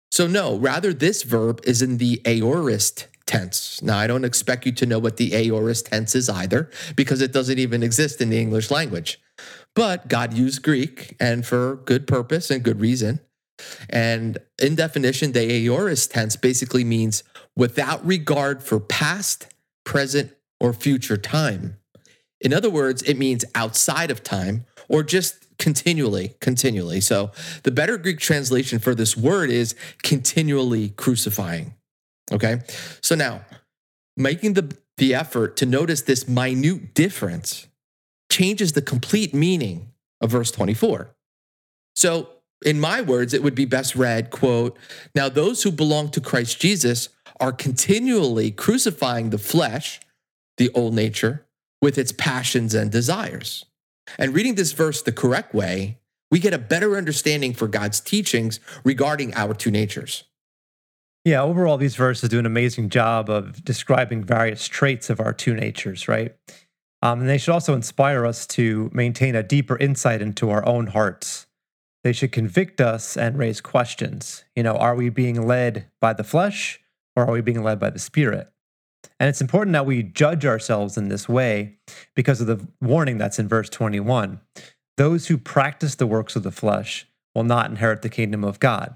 So, 0.10 0.26
no, 0.26 0.58
rather, 0.58 0.92
this 0.92 1.22
verb 1.22 1.62
is 1.64 1.84
in 1.84 2.00
the 2.00 2.20
aorist 2.26 3.06
tense. 3.28 3.80
Now, 3.84 4.00
I 4.00 4.08
don't 4.08 4.26
expect 4.26 4.66
you 4.66 4.72
to 4.72 4.88
know 4.88 4.98
what 4.98 5.18
the 5.18 5.36
aorist 5.36 5.86
tense 5.86 6.16
is 6.16 6.30
either, 6.30 6.72
because 6.96 7.22
it 7.22 7.32
doesn't 7.32 7.60
even 7.60 7.84
exist 7.84 8.22
in 8.22 8.32
the 8.32 8.40
English 8.40 8.72
language. 8.72 9.22
But 9.76 10.08
God 10.08 10.34
used 10.34 10.64
Greek 10.64 11.16
and 11.20 11.46
for 11.46 11.76
good 11.86 12.08
purpose 12.08 12.50
and 12.50 12.64
good 12.64 12.82
reason. 12.82 13.20
And 13.88 14.40
in 14.60 14.74
definition, 14.74 15.34
the 15.34 15.68
aorist 15.68 16.10
tense 16.10 16.36
basically 16.36 16.84
means 16.84 17.22
without 17.56 18.04
regard 18.04 18.64
for 18.64 18.80
past, 18.80 19.54
present, 19.86 20.32
or 20.60 20.74
future 20.74 21.18
time. 21.18 21.77
In 22.42 22.54
other 22.54 22.70
words, 22.70 23.02
it 23.04 23.18
means 23.18 23.46
outside 23.56 24.12
of 24.12 24.24
time 24.24 24.66
or 24.88 25.04
just 25.04 25.48
continually, 25.58 26.36
continually. 26.40 27.02
So 27.02 27.32
the 27.64 27.72
better 27.72 27.98
Greek 27.98 28.20
translation 28.20 28.80
for 28.80 28.94
this 28.94 29.18
word 29.18 29.50
is 29.50 29.76
continually 30.04 30.90
crucifying. 30.90 31.74
Okay. 32.32 32.62
So 33.02 33.16
now 33.16 33.42
making 34.16 34.54
the, 34.54 34.76
the 34.98 35.16
effort 35.16 35.58
to 35.58 35.66
notice 35.66 36.02
this 36.02 36.28
minute 36.28 36.94
difference 36.94 37.68
changes 38.32 38.74
the 38.74 38.82
complete 38.82 39.34
meaning 39.34 39.92
of 40.22 40.32
verse 40.32 40.52
24. 40.52 41.16
So 41.96 42.30
in 42.66 42.80
my 42.80 43.02
words, 43.02 43.34
it 43.34 43.44
would 43.44 43.56
be 43.56 43.66
best 43.66 43.96
read, 43.96 44.32
quote, 44.32 44.78
now 45.16 45.30
those 45.30 45.64
who 45.64 45.72
belong 45.72 46.10
to 46.12 46.22
Christ 46.22 46.60
Jesus 46.60 47.10
are 47.40 47.52
continually 47.52 48.52
crucifying 48.52 49.30
the 49.30 49.38
flesh, 49.38 50.00
the 50.58 50.70
old 50.74 50.94
nature, 50.94 51.47
with 51.82 51.98
its 51.98 52.12
passions 52.12 52.74
and 52.74 52.92
desires. 52.92 53.66
And 54.18 54.34
reading 54.34 54.56
this 54.56 54.72
verse 54.72 55.02
the 55.02 55.12
correct 55.12 55.54
way, 55.54 56.00
we 56.32 56.40
get 56.40 56.54
a 56.54 56.58
better 56.58 56.98
understanding 56.98 57.54
for 57.54 57.68
God's 57.68 58.00
teachings 58.00 58.60
regarding 58.84 59.34
our 59.34 59.54
two 59.54 59.72
natures. 59.72 60.24
Yeah, 61.24 61.42
overall, 61.42 61.78
these 61.78 61.96
verses 61.96 62.30
do 62.30 62.40
an 62.40 62.46
amazing 62.46 62.90
job 62.90 63.30
of 63.30 63.64
describing 63.64 64.24
various 64.24 64.68
traits 64.68 65.10
of 65.10 65.20
our 65.20 65.34
two 65.34 65.54
natures, 65.54 66.08
right? 66.08 66.34
Um, 67.02 67.22
and 67.22 67.30
they 67.30 67.38
should 67.38 67.54
also 67.54 67.74
inspire 67.74 68.26
us 68.26 68.48
to 68.48 68.90
maintain 68.94 69.36
a 69.36 69.44
deeper 69.44 69.78
insight 69.78 70.22
into 70.22 70.50
our 70.50 70.66
own 70.66 70.88
hearts. 70.88 71.46
They 72.04 72.14
should 72.14 72.32
convict 72.32 72.80
us 72.80 73.18
and 73.18 73.38
raise 73.38 73.60
questions. 73.60 74.46
You 74.56 74.64
know, 74.64 74.76
are 74.78 74.96
we 74.96 75.10
being 75.10 75.46
led 75.46 75.88
by 76.00 76.14
the 76.14 76.24
flesh 76.24 76.80
or 77.16 77.28
are 77.28 77.34
we 77.34 77.42
being 77.42 77.62
led 77.62 77.80
by 77.80 77.90
the 77.90 78.00
spirit? 78.00 78.50
And 79.20 79.30
it's 79.30 79.42
important 79.42 79.74
that 79.74 79.86
we 79.86 80.04
judge 80.04 80.46
ourselves 80.46 80.98
in 80.98 81.10
this 81.10 81.28
way 81.28 81.78
because 82.16 82.42
of 82.42 82.48
the 82.48 82.68
warning 82.82 83.18
that's 83.18 83.40
in 83.40 83.48
verse 83.48 83.70
21. 83.70 84.40
Those 84.98 85.28
who 85.28 85.38
practice 85.38 85.96
the 85.96 86.08
works 86.08 86.36
of 86.36 86.44
the 86.44 86.52
flesh 86.52 87.08
will 87.34 87.44
not 87.44 87.70
inherit 87.70 88.02
the 88.02 88.10
kingdom 88.10 88.44
of 88.44 88.60
God. 88.60 88.96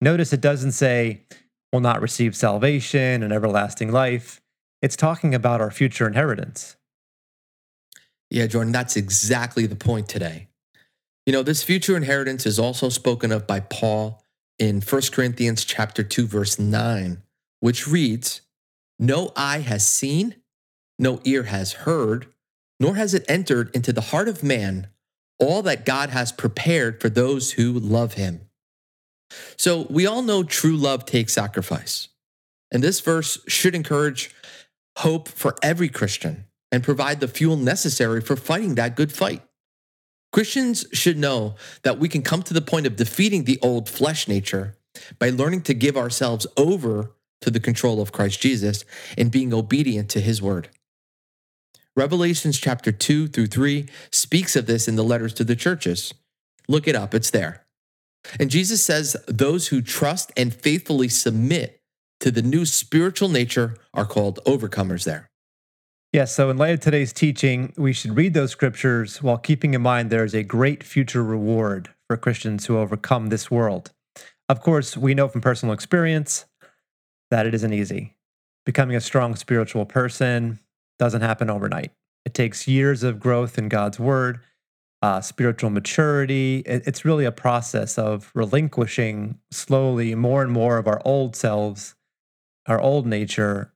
Notice 0.00 0.32
it 0.32 0.40
doesn't 0.40 0.72
say 0.72 1.22
will 1.72 1.80
not 1.80 2.00
receive 2.00 2.34
salvation 2.34 3.22
and 3.22 3.32
everlasting 3.32 3.92
life. 3.92 4.40
It's 4.82 4.96
talking 4.96 5.34
about 5.34 5.60
our 5.60 5.70
future 5.70 6.06
inheritance. 6.06 6.76
Yeah, 8.30 8.46
Jordan, 8.46 8.72
that's 8.72 8.96
exactly 8.96 9.66
the 9.66 9.76
point 9.76 10.08
today. 10.08 10.48
You 11.26 11.32
know, 11.32 11.42
this 11.42 11.62
future 11.62 11.96
inheritance 11.96 12.46
is 12.46 12.58
also 12.58 12.88
spoken 12.88 13.30
of 13.30 13.46
by 13.46 13.60
Paul 13.60 14.24
in 14.58 14.80
1 14.80 15.02
Corinthians 15.12 15.64
chapter 15.64 16.02
2 16.02 16.26
verse 16.26 16.58
9, 16.58 17.22
which 17.60 17.86
reads, 17.86 18.40
no 19.00 19.32
eye 19.34 19.60
has 19.60 19.84
seen, 19.86 20.36
no 20.98 21.20
ear 21.24 21.44
has 21.44 21.72
heard, 21.72 22.26
nor 22.78 22.94
has 22.94 23.14
it 23.14 23.24
entered 23.28 23.74
into 23.74 23.92
the 23.92 24.00
heart 24.00 24.28
of 24.28 24.44
man 24.44 24.88
all 25.38 25.62
that 25.62 25.86
God 25.86 26.10
has 26.10 26.30
prepared 26.30 27.00
for 27.00 27.08
those 27.08 27.52
who 27.52 27.72
love 27.72 28.14
him. 28.14 28.42
So 29.56 29.86
we 29.88 30.06
all 30.06 30.22
know 30.22 30.42
true 30.42 30.76
love 30.76 31.06
takes 31.06 31.32
sacrifice. 31.32 32.08
And 32.70 32.82
this 32.82 33.00
verse 33.00 33.38
should 33.48 33.74
encourage 33.74 34.34
hope 34.98 35.28
for 35.28 35.56
every 35.62 35.88
Christian 35.88 36.44
and 36.70 36.84
provide 36.84 37.20
the 37.20 37.28
fuel 37.28 37.56
necessary 37.56 38.20
for 38.20 38.36
fighting 38.36 38.74
that 38.74 38.96
good 38.96 39.12
fight. 39.12 39.42
Christians 40.32 40.84
should 40.92 41.18
know 41.18 41.56
that 41.82 41.98
we 41.98 42.08
can 42.08 42.22
come 42.22 42.42
to 42.44 42.54
the 42.54 42.60
point 42.60 42.86
of 42.86 42.96
defeating 42.96 43.44
the 43.44 43.58
old 43.62 43.88
flesh 43.88 44.28
nature 44.28 44.76
by 45.18 45.30
learning 45.30 45.62
to 45.62 45.74
give 45.74 45.96
ourselves 45.96 46.46
over 46.56 47.12
to 47.40 47.50
the 47.50 47.60
control 47.60 48.00
of 48.00 48.12
Christ 48.12 48.40
Jesus 48.40 48.84
and 49.16 49.30
being 49.30 49.52
obedient 49.52 50.08
to 50.10 50.20
his 50.20 50.42
word. 50.42 50.68
Revelations 51.96 52.58
chapter 52.58 52.92
2 52.92 53.28
through 53.28 53.48
3 53.48 53.88
speaks 54.12 54.56
of 54.56 54.66
this 54.66 54.86
in 54.86 54.96
the 54.96 55.04
letters 55.04 55.34
to 55.34 55.44
the 55.44 55.56
churches. 55.56 56.14
Look 56.68 56.86
it 56.86 56.94
up, 56.94 57.14
it's 57.14 57.30
there. 57.30 57.64
And 58.38 58.50
Jesus 58.50 58.84
says 58.84 59.16
those 59.26 59.68
who 59.68 59.82
trust 59.82 60.30
and 60.36 60.54
faithfully 60.54 61.08
submit 61.08 61.80
to 62.20 62.30
the 62.30 62.42
new 62.42 62.64
spiritual 62.64 63.28
nature 63.28 63.76
are 63.94 64.04
called 64.04 64.38
overcomers 64.46 65.04
there. 65.04 65.30
Yes, 66.12 66.34
so 66.34 66.50
in 66.50 66.58
light 66.58 66.74
of 66.74 66.80
today's 66.80 67.12
teaching, 67.12 67.72
we 67.76 67.92
should 67.92 68.16
read 68.16 68.34
those 68.34 68.50
scriptures 68.50 69.22
while 69.22 69.38
keeping 69.38 69.74
in 69.74 69.82
mind 69.82 70.10
there 70.10 70.24
is 70.24 70.34
a 70.34 70.42
great 70.42 70.82
future 70.82 71.22
reward 71.22 71.88
for 72.08 72.16
Christians 72.16 72.66
who 72.66 72.78
overcome 72.78 73.28
this 73.28 73.50
world. 73.50 73.92
Of 74.48 74.60
course, 74.60 74.96
we 74.96 75.14
know 75.14 75.28
from 75.28 75.40
personal 75.40 75.72
experience 75.72 76.46
that 77.30 77.46
it 77.46 77.54
isn't 77.54 77.72
easy. 77.72 78.16
Becoming 78.66 78.96
a 78.96 79.00
strong 79.00 79.36
spiritual 79.36 79.86
person 79.86 80.58
doesn't 80.98 81.22
happen 81.22 81.48
overnight. 81.48 81.92
It 82.24 82.34
takes 82.34 82.68
years 82.68 83.02
of 83.02 83.18
growth 83.18 83.56
in 83.58 83.68
God's 83.68 83.98
word, 83.98 84.40
uh, 85.02 85.20
spiritual 85.20 85.70
maturity. 85.70 86.62
It, 86.66 86.82
it's 86.86 87.04
really 87.04 87.24
a 87.24 87.32
process 87.32 87.98
of 87.98 88.30
relinquishing 88.34 89.38
slowly 89.50 90.14
more 90.14 90.42
and 90.42 90.52
more 90.52 90.76
of 90.76 90.86
our 90.86 91.00
old 91.04 91.34
selves, 91.34 91.94
our 92.66 92.80
old 92.80 93.06
nature 93.06 93.72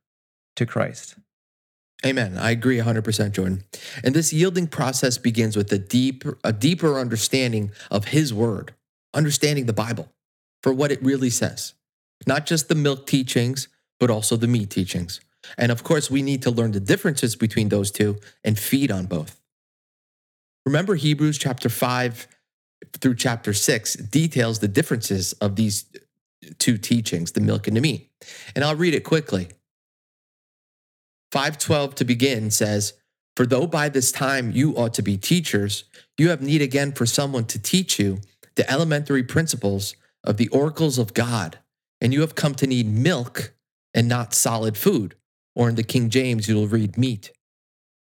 to 0.56 0.66
Christ. 0.66 1.16
Amen. 2.04 2.36
I 2.36 2.50
agree 2.50 2.76
100%, 2.76 3.32
Jordan. 3.32 3.64
And 4.02 4.14
this 4.14 4.32
yielding 4.32 4.66
process 4.66 5.16
begins 5.16 5.56
with 5.56 5.72
a 5.72 5.78
deep 5.78 6.24
a 6.44 6.52
deeper 6.52 6.98
understanding 6.98 7.72
of 7.90 8.06
his 8.06 8.34
word, 8.34 8.74
understanding 9.14 9.64
the 9.64 9.72
Bible 9.72 10.12
for 10.62 10.72
what 10.72 10.92
it 10.92 11.02
really 11.02 11.30
says. 11.30 11.72
Not 12.26 12.46
just 12.46 12.68
the 12.68 12.74
milk 12.74 13.06
teachings, 13.06 13.68
but 14.00 14.10
also 14.10 14.36
the 14.36 14.48
meat 14.48 14.70
teachings. 14.70 15.20
And 15.58 15.70
of 15.70 15.84
course, 15.84 16.10
we 16.10 16.22
need 16.22 16.42
to 16.42 16.50
learn 16.50 16.72
the 16.72 16.80
differences 16.80 17.36
between 17.36 17.68
those 17.68 17.90
two 17.90 18.18
and 18.42 18.58
feed 18.58 18.90
on 18.90 19.06
both. 19.06 19.40
Remember, 20.66 20.94
Hebrews 20.94 21.38
chapter 21.38 21.68
5 21.68 22.26
through 23.00 23.14
chapter 23.16 23.52
6 23.52 23.94
details 23.94 24.58
the 24.58 24.68
differences 24.68 25.32
of 25.34 25.56
these 25.56 25.84
two 26.58 26.78
teachings, 26.78 27.32
the 27.32 27.40
milk 27.40 27.66
and 27.66 27.76
the 27.76 27.80
meat. 27.80 28.10
And 28.54 28.64
I'll 28.64 28.76
read 28.76 28.94
it 28.94 29.04
quickly. 29.04 29.48
512 31.32 31.94
to 31.96 32.04
begin 32.04 32.50
says, 32.50 32.94
For 33.36 33.46
though 33.46 33.66
by 33.66 33.88
this 33.88 34.12
time 34.12 34.52
you 34.52 34.72
ought 34.76 34.94
to 34.94 35.02
be 35.02 35.16
teachers, 35.16 35.84
you 36.16 36.30
have 36.30 36.40
need 36.40 36.62
again 36.62 36.92
for 36.92 37.06
someone 37.06 37.44
to 37.46 37.58
teach 37.60 37.98
you 37.98 38.20
the 38.54 38.70
elementary 38.70 39.24
principles 39.24 39.96
of 40.22 40.36
the 40.36 40.48
oracles 40.48 40.98
of 40.98 41.12
God, 41.12 41.58
and 42.00 42.12
you 42.12 42.20
have 42.20 42.34
come 42.34 42.54
to 42.56 42.66
need 42.66 42.86
milk 42.86 43.54
and 43.92 44.08
not 44.08 44.34
solid 44.34 44.76
food. 44.76 45.14
Or 45.54 45.68
in 45.68 45.76
the 45.76 45.84
King 45.84 46.10
James, 46.10 46.48
you'll 46.48 46.66
read 46.66 46.98
meat. 46.98 47.30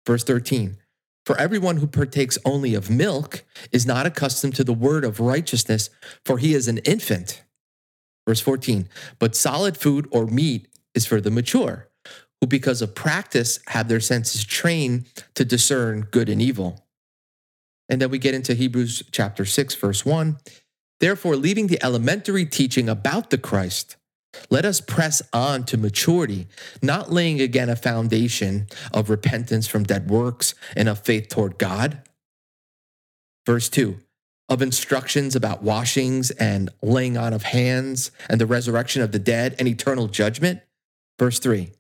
Verse 0.06 0.24
13 0.24 0.78
For 1.26 1.38
everyone 1.38 1.78
who 1.78 1.88
partakes 1.88 2.38
only 2.44 2.74
of 2.74 2.90
milk 2.90 3.44
is 3.72 3.86
not 3.86 4.06
accustomed 4.06 4.56
to 4.56 4.64
the 4.64 4.74
word 4.74 5.06
of 5.06 5.20
righteousness, 5.20 5.90
for 6.26 6.38
he 6.38 6.54
is 6.54 6.68
an 6.68 6.80
infant. 6.80 7.44
Verse 8.28 8.40
14 8.40 8.90
But 9.20 9.36
solid 9.36 9.78
food 9.78 10.08
or 10.12 10.26
meat 10.26 10.68
is 10.94 11.06
for 11.06 11.22
the 11.22 11.32
mature, 11.32 11.90
who 12.42 12.48
because 12.48 12.82
of 12.82 12.96
practice 12.96 13.60
have 13.68 13.88
their 13.88 14.00
senses 14.00 14.44
trained 14.44 15.06
to 15.36 15.46
discern 15.46 16.08
good 16.12 16.30
and 16.30 16.42
evil. 16.42 16.86
And 17.90 18.02
then 18.02 18.10
we 18.10 18.18
get 18.18 18.34
into 18.34 18.54
Hebrews 18.54 19.04
chapter 19.12 19.46
6, 19.46 19.76
verse 19.76 20.06
1. 20.06 20.38
Therefore, 21.00 21.36
leaving 21.36 21.68
the 21.68 21.84
elementary 21.84 22.46
teaching 22.46 22.88
about 22.88 23.30
the 23.30 23.38
Christ, 23.38 23.96
let 24.50 24.66
us 24.66 24.82
press 24.82 25.22
on 25.32 25.64
to 25.66 25.78
maturity, 25.78 26.48
not 26.82 27.12
laying 27.12 27.42
again 27.42 27.70
a 27.70 27.76
foundation 27.76 28.68
of 28.94 29.10
repentance 29.10 29.68
from 29.68 29.84
dead 29.84 30.10
works 30.10 30.56
and 30.76 30.90
of 30.90 31.00
faith 31.00 31.30
toward 31.30 31.58
God. 31.58 32.02
Verse 33.46 33.70
2 33.70 34.00
of 34.50 34.62
instructions 34.62 35.36
about 35.36 35.64
washings 35.64 36.30
and 36.32 36.70
laying 36.82 37.18
on 37.18 37.34
of 37.34 37.44
hands 37.44 38.12
and 38.30 38.40
the 38.40 38.46
resurrection 38.46 39.02
of 39.02 39.12
the 39.12 39.20
dead 39.20 39.56
and 39.58 39.68
eternal 39.68 40.08
judgment. 40.08 40.62
Verse 41.18 41.40
3 41.40 41.72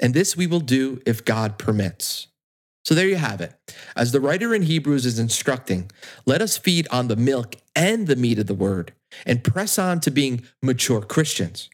And 0.00 0.14
this 0.14 0.36
we 0.36 0.46
will 0.46 0.60
do 0.60 1.00
if 1.06 1.24
God 1.24 1.58
permits. 1.58 2.28
So 2.84 2.94
there 2.94 3.08
you 3.08 3.16
have 3.16 3.40
it. 3.40 3.54
As 3.94 4.12
the 4.12 4.20
writer 4.20 4.54
in 4.54 4.62
Hebrews 4.62 5.06
is 5.06 5.18
instructing, 5.18 5.90
let 6.24 6.40
us 6.40 6.56
feed 6.56 6.88
on 6.90 7.08
the 7.08 7.16
milk 7.16 7.56
and 7.74 8.06
the 8.06 8.16
meat 8.16 8.38
of 8.38 8.46
the 8.46 8.54
word 8.54 8.92
and 9.26 9.44
press 9.44 9.78
on 9.78 10.00
to 10.00 10.10
being 10.10 10.42
mature 10.62 11.02
Christians, 11.02 11.68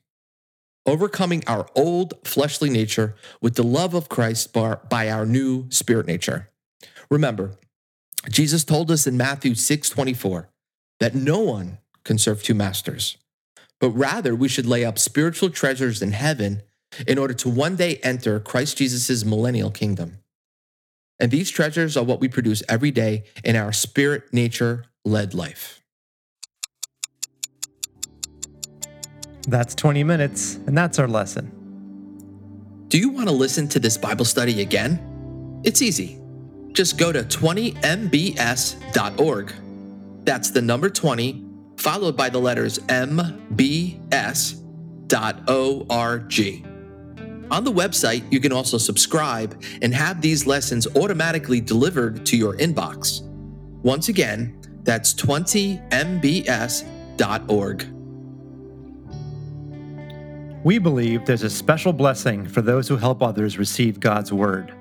overcoming 0.84 1.42
our 1.46 1.68
old 1.74 2.14
fleshly 2.24 2.70
nature 2.70 3.14
with 3.40 3.54
the 3.54 3.64
love 3.64 3.94
of 3.94 4.08
Christ 4.08 4.52
by 4.52 5.10
our 5.10 5.26
new 5.26 5.66
spirit 5.70 6.06
nature. 6.06 6.50
Remember, 7.10 7.52
Jesus 8.28 8.64
told 8.64 8.90
us 8.90 9.06
in 9.06 9.16
Matthew 9.16 9.54
6:24 9.54 10.48
that 11.00 11.14
no 11.14 11.40
one 11.40 11.78
can 12.04 12.18
serve 12.18 12.42
two 12.42 12.54
masters, 12.54 13.16
but 13.80 13.90
rather 13.90 14.34
we 14.34 14.48
should 14.48 14.66
lay 14.66 14.84
up 14.84 14.98
spiritual 14.98 15.50
treasures 15.50 16.02
in 16.02 16.12
heaven 16.12 16.62
in 17.06 17.18
order 17.18 17.34
to 17.34 17.48
one 17.48 17.76
day 17.76 17.96
enter 17.96 18.40
Christ 18.40 18.78
Jesus' 18.78 19.24
millennial 19.24 19.70
kingdom. 19.70 20.18
And 21.18 21.30
these 21.30 21.50
treasures 21.50 21.96
are 21.96 22.04
what 22.04 22.20
we 22.20 22.28
produce 22.28 22.62
every 22.68 22.90
day 22.90 23.24
in 23.42 23.56
our 23.56 23.72
spirit 23.72 24.32
nature 24.32 24.86
led 25.04 25.34
life. 25.34 25.82
That's 29.46 29.74
20 29.74 30.04
minutes, 30.04 30.56
and 30.66 30.76
that's 30.76 30.98
our 30.98 31.06
lesson. 31.06 31.52
Do 32.88 32.98
you 32.98 33.10
want 33.10 33.28
to 33.28 33.34
listen 33.34 33.68
to 33.68 33.78
this 33.78 33.96
Bible 33.96 34.24
study 34.24 34.60
again? 34.60 35.60
It's 35.64 35.80
easy. 35.82 36.18
Just 36.72 36.98
go 36.98 37.12
to 37.12 37.22
20mbs.org. 37.22 39.52
That's 40.24 40.50
the 40.50 40.62
number 40.62 40.90
20, 40.90 41.44
followed 41.76 42.16
by 42.16 42.28
the 42.28 42.38
letters 42.38 42.80
mbs.org. 42.80 43.36
On 47.48 47.62
the 47.62 47.72
website, 47.72 48.24
you 48.32 48.40
can 48.40 48.50
also 48.52 48.76
subscribe 48.76 49.62
and 49.80 49.94
have 49.94 50.20
these 50.20 50.46
lessons 50.46 50.88
automatically 50.96 51.60
delivered 51.60 52.26
to 52.26 52.36
your 52.36 52.56
inbox. 52.56 53.22
Once 53.82 54.08
again, 54.08 54.60
that's 54.82 55.14
20mbs.org. 55.14 57.95
We 60.66 60.78
believe 60.78 61.24
there's 61.24 61.44
a 61.44 61.48
special 61.48 61.92
blessing 61.92 62.44
for 62.44 62.60
those 62.60 62.88
who 62.88 62.96
help 62.96 63.22
others 63.22 63.56
receive 63.56 64.00
God's 64.00 64.32
Word. 64.32 64.74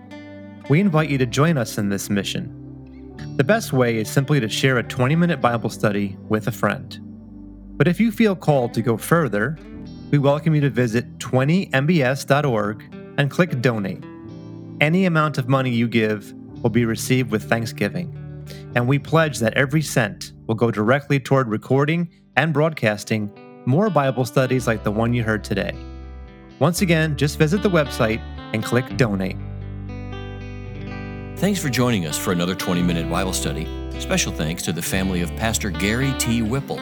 We 0.68 0.80
invite 0.80 1.12
you 1.12 1.20
to 1.20 1.28
join 1.28 1.60
us 1.60 1.78
in 1.78 1.90
this 1.90 2.10
mission. 2.10 3.14
The 3.38 3.44
best 3.44 3.72
way 3.72 3.98
is 3.98 4.10
simply 4.10 4.40
to 4.40 4.50
share 4.50 4.80
a 4.80 4.84
20 4.84 5.16
minute 5.16 5.40
Bible 5.40 5.70
study 5.70 6.18
with 6.28 6.48
a 6.48 6.52
friend. 6.52 6.98
But 7.78 7.88
if 7.88 8.00
you 8.00 8.12
feel 8.12 8.36
called 8.36 8.74
to 8.74 8.82
go 8.82 8.98
further, 8.98 9.60
we 10.10 10.18
welcome 10.18 10.56
you 10.56 10.62
to 10.62 10.72
visit 10.72 11.20
20mbs.org 11.20 12.96
and 13.20 13.30
click 13.30 13.62
Donate. 13.62 14.04
Any 14.82 15.06
amount 15.06 15.38
of 15.38 15.48
money 15.48 15.70
you 15.70 15.88
give 15.88 16.34
will 16.64 16.72
be 16.72 16.86
received 16.86 17.30
with 17.30 17.48
thanksgiving, 17.48 18.12
and 18.74 18.88
we 18.88 18.98
pledge 18.98 19.38
that 19.38 19.54
every 19.54 19.84
cent 19.84 20.34
will 20.48 20.56
go 20.56 20.72
directly 20.72 21.20
toward 21.20 21.48
recording 21.48 22.10
and 22.38 22.54
broadcasting 22.54 23.30
more 23.66 23.90
Bible 23.90 24.26
studies 24.26 24.68
like 24.68 24.84
the 24.84 24.92
one 24.92 25.14
you 25.14 25.24
heard 25.24 25.44
today. 25.44 25.76
Once 26.60 26.82
again, 26.82 27.18
just 27.18 27.38
visit 27.38 27.62
the 27.62 27.70
website 27.70 28.20
and 28.54 28.64
click 28.64 28.98
Donate. 28.98 29.38
Thanks 31.38 31.62
for 31.62 31.70
joining 31.70 32.06
us 32.06 32.18
for 32.18 32.32
another 32.32 32.56
20 32.56 32.82
minute 32.82 33.10
Bible 33.10 33.34
study. 33.34 33.68
Special 34.00 34.32
thanks 34.32 34.64
to 34.64 34.72
the 34.72 34.82
family 34.82 35.22
of 35.22 35.30
Pastor 35.36 35.70
Gary 35.70 36.14
T. 36.18 36.42
Whipple. 36.42 36.80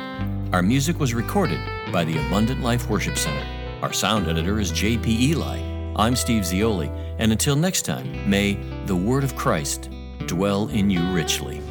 Our 0.54 0.62
music 0.62 1.00
was 1.00 1.16
recorded 1.16 1.60
by 1.92 2.06
the 2.06 2.18
Abundant 2.28 2.62
Life 2.62 2.88
Worship 2.88 3.18
Center. 3.18 3.46
Our 3.82 3.92
sound 3.92 4.28
editor 4.28 4.60
is 4.60 4.72
J.P. 4.72 5.32
Eli. 5.32 5.58
I'm 5.96 6.16
Steve 6.16 6.44
Zioli, 6.44 6.92
and 7.18 7.32
until 7.32 7.56
next 7.56 7.82
time, 7.84 8.30
may 8.30 8.54
the 8.86 8.96
Word 8.96 9.24
of 9.24 9.36
Christ 9.36 9.90
dwell 10.28 10.68
in 10.68 10.90
you 10.92 11.02
richly. 11.12 11.63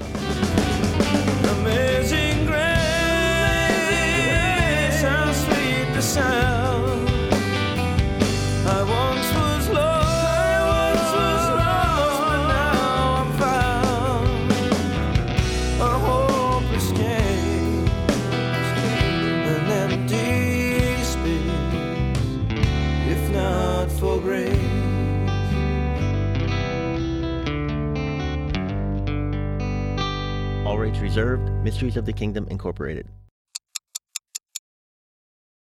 Reserved 31.13 31.53
Mysteries 31.63 31.99
of 31.99 32.07
the 32.07 32.13
Kingdom 32.15 32.47
Incorporated. 32.49 33.07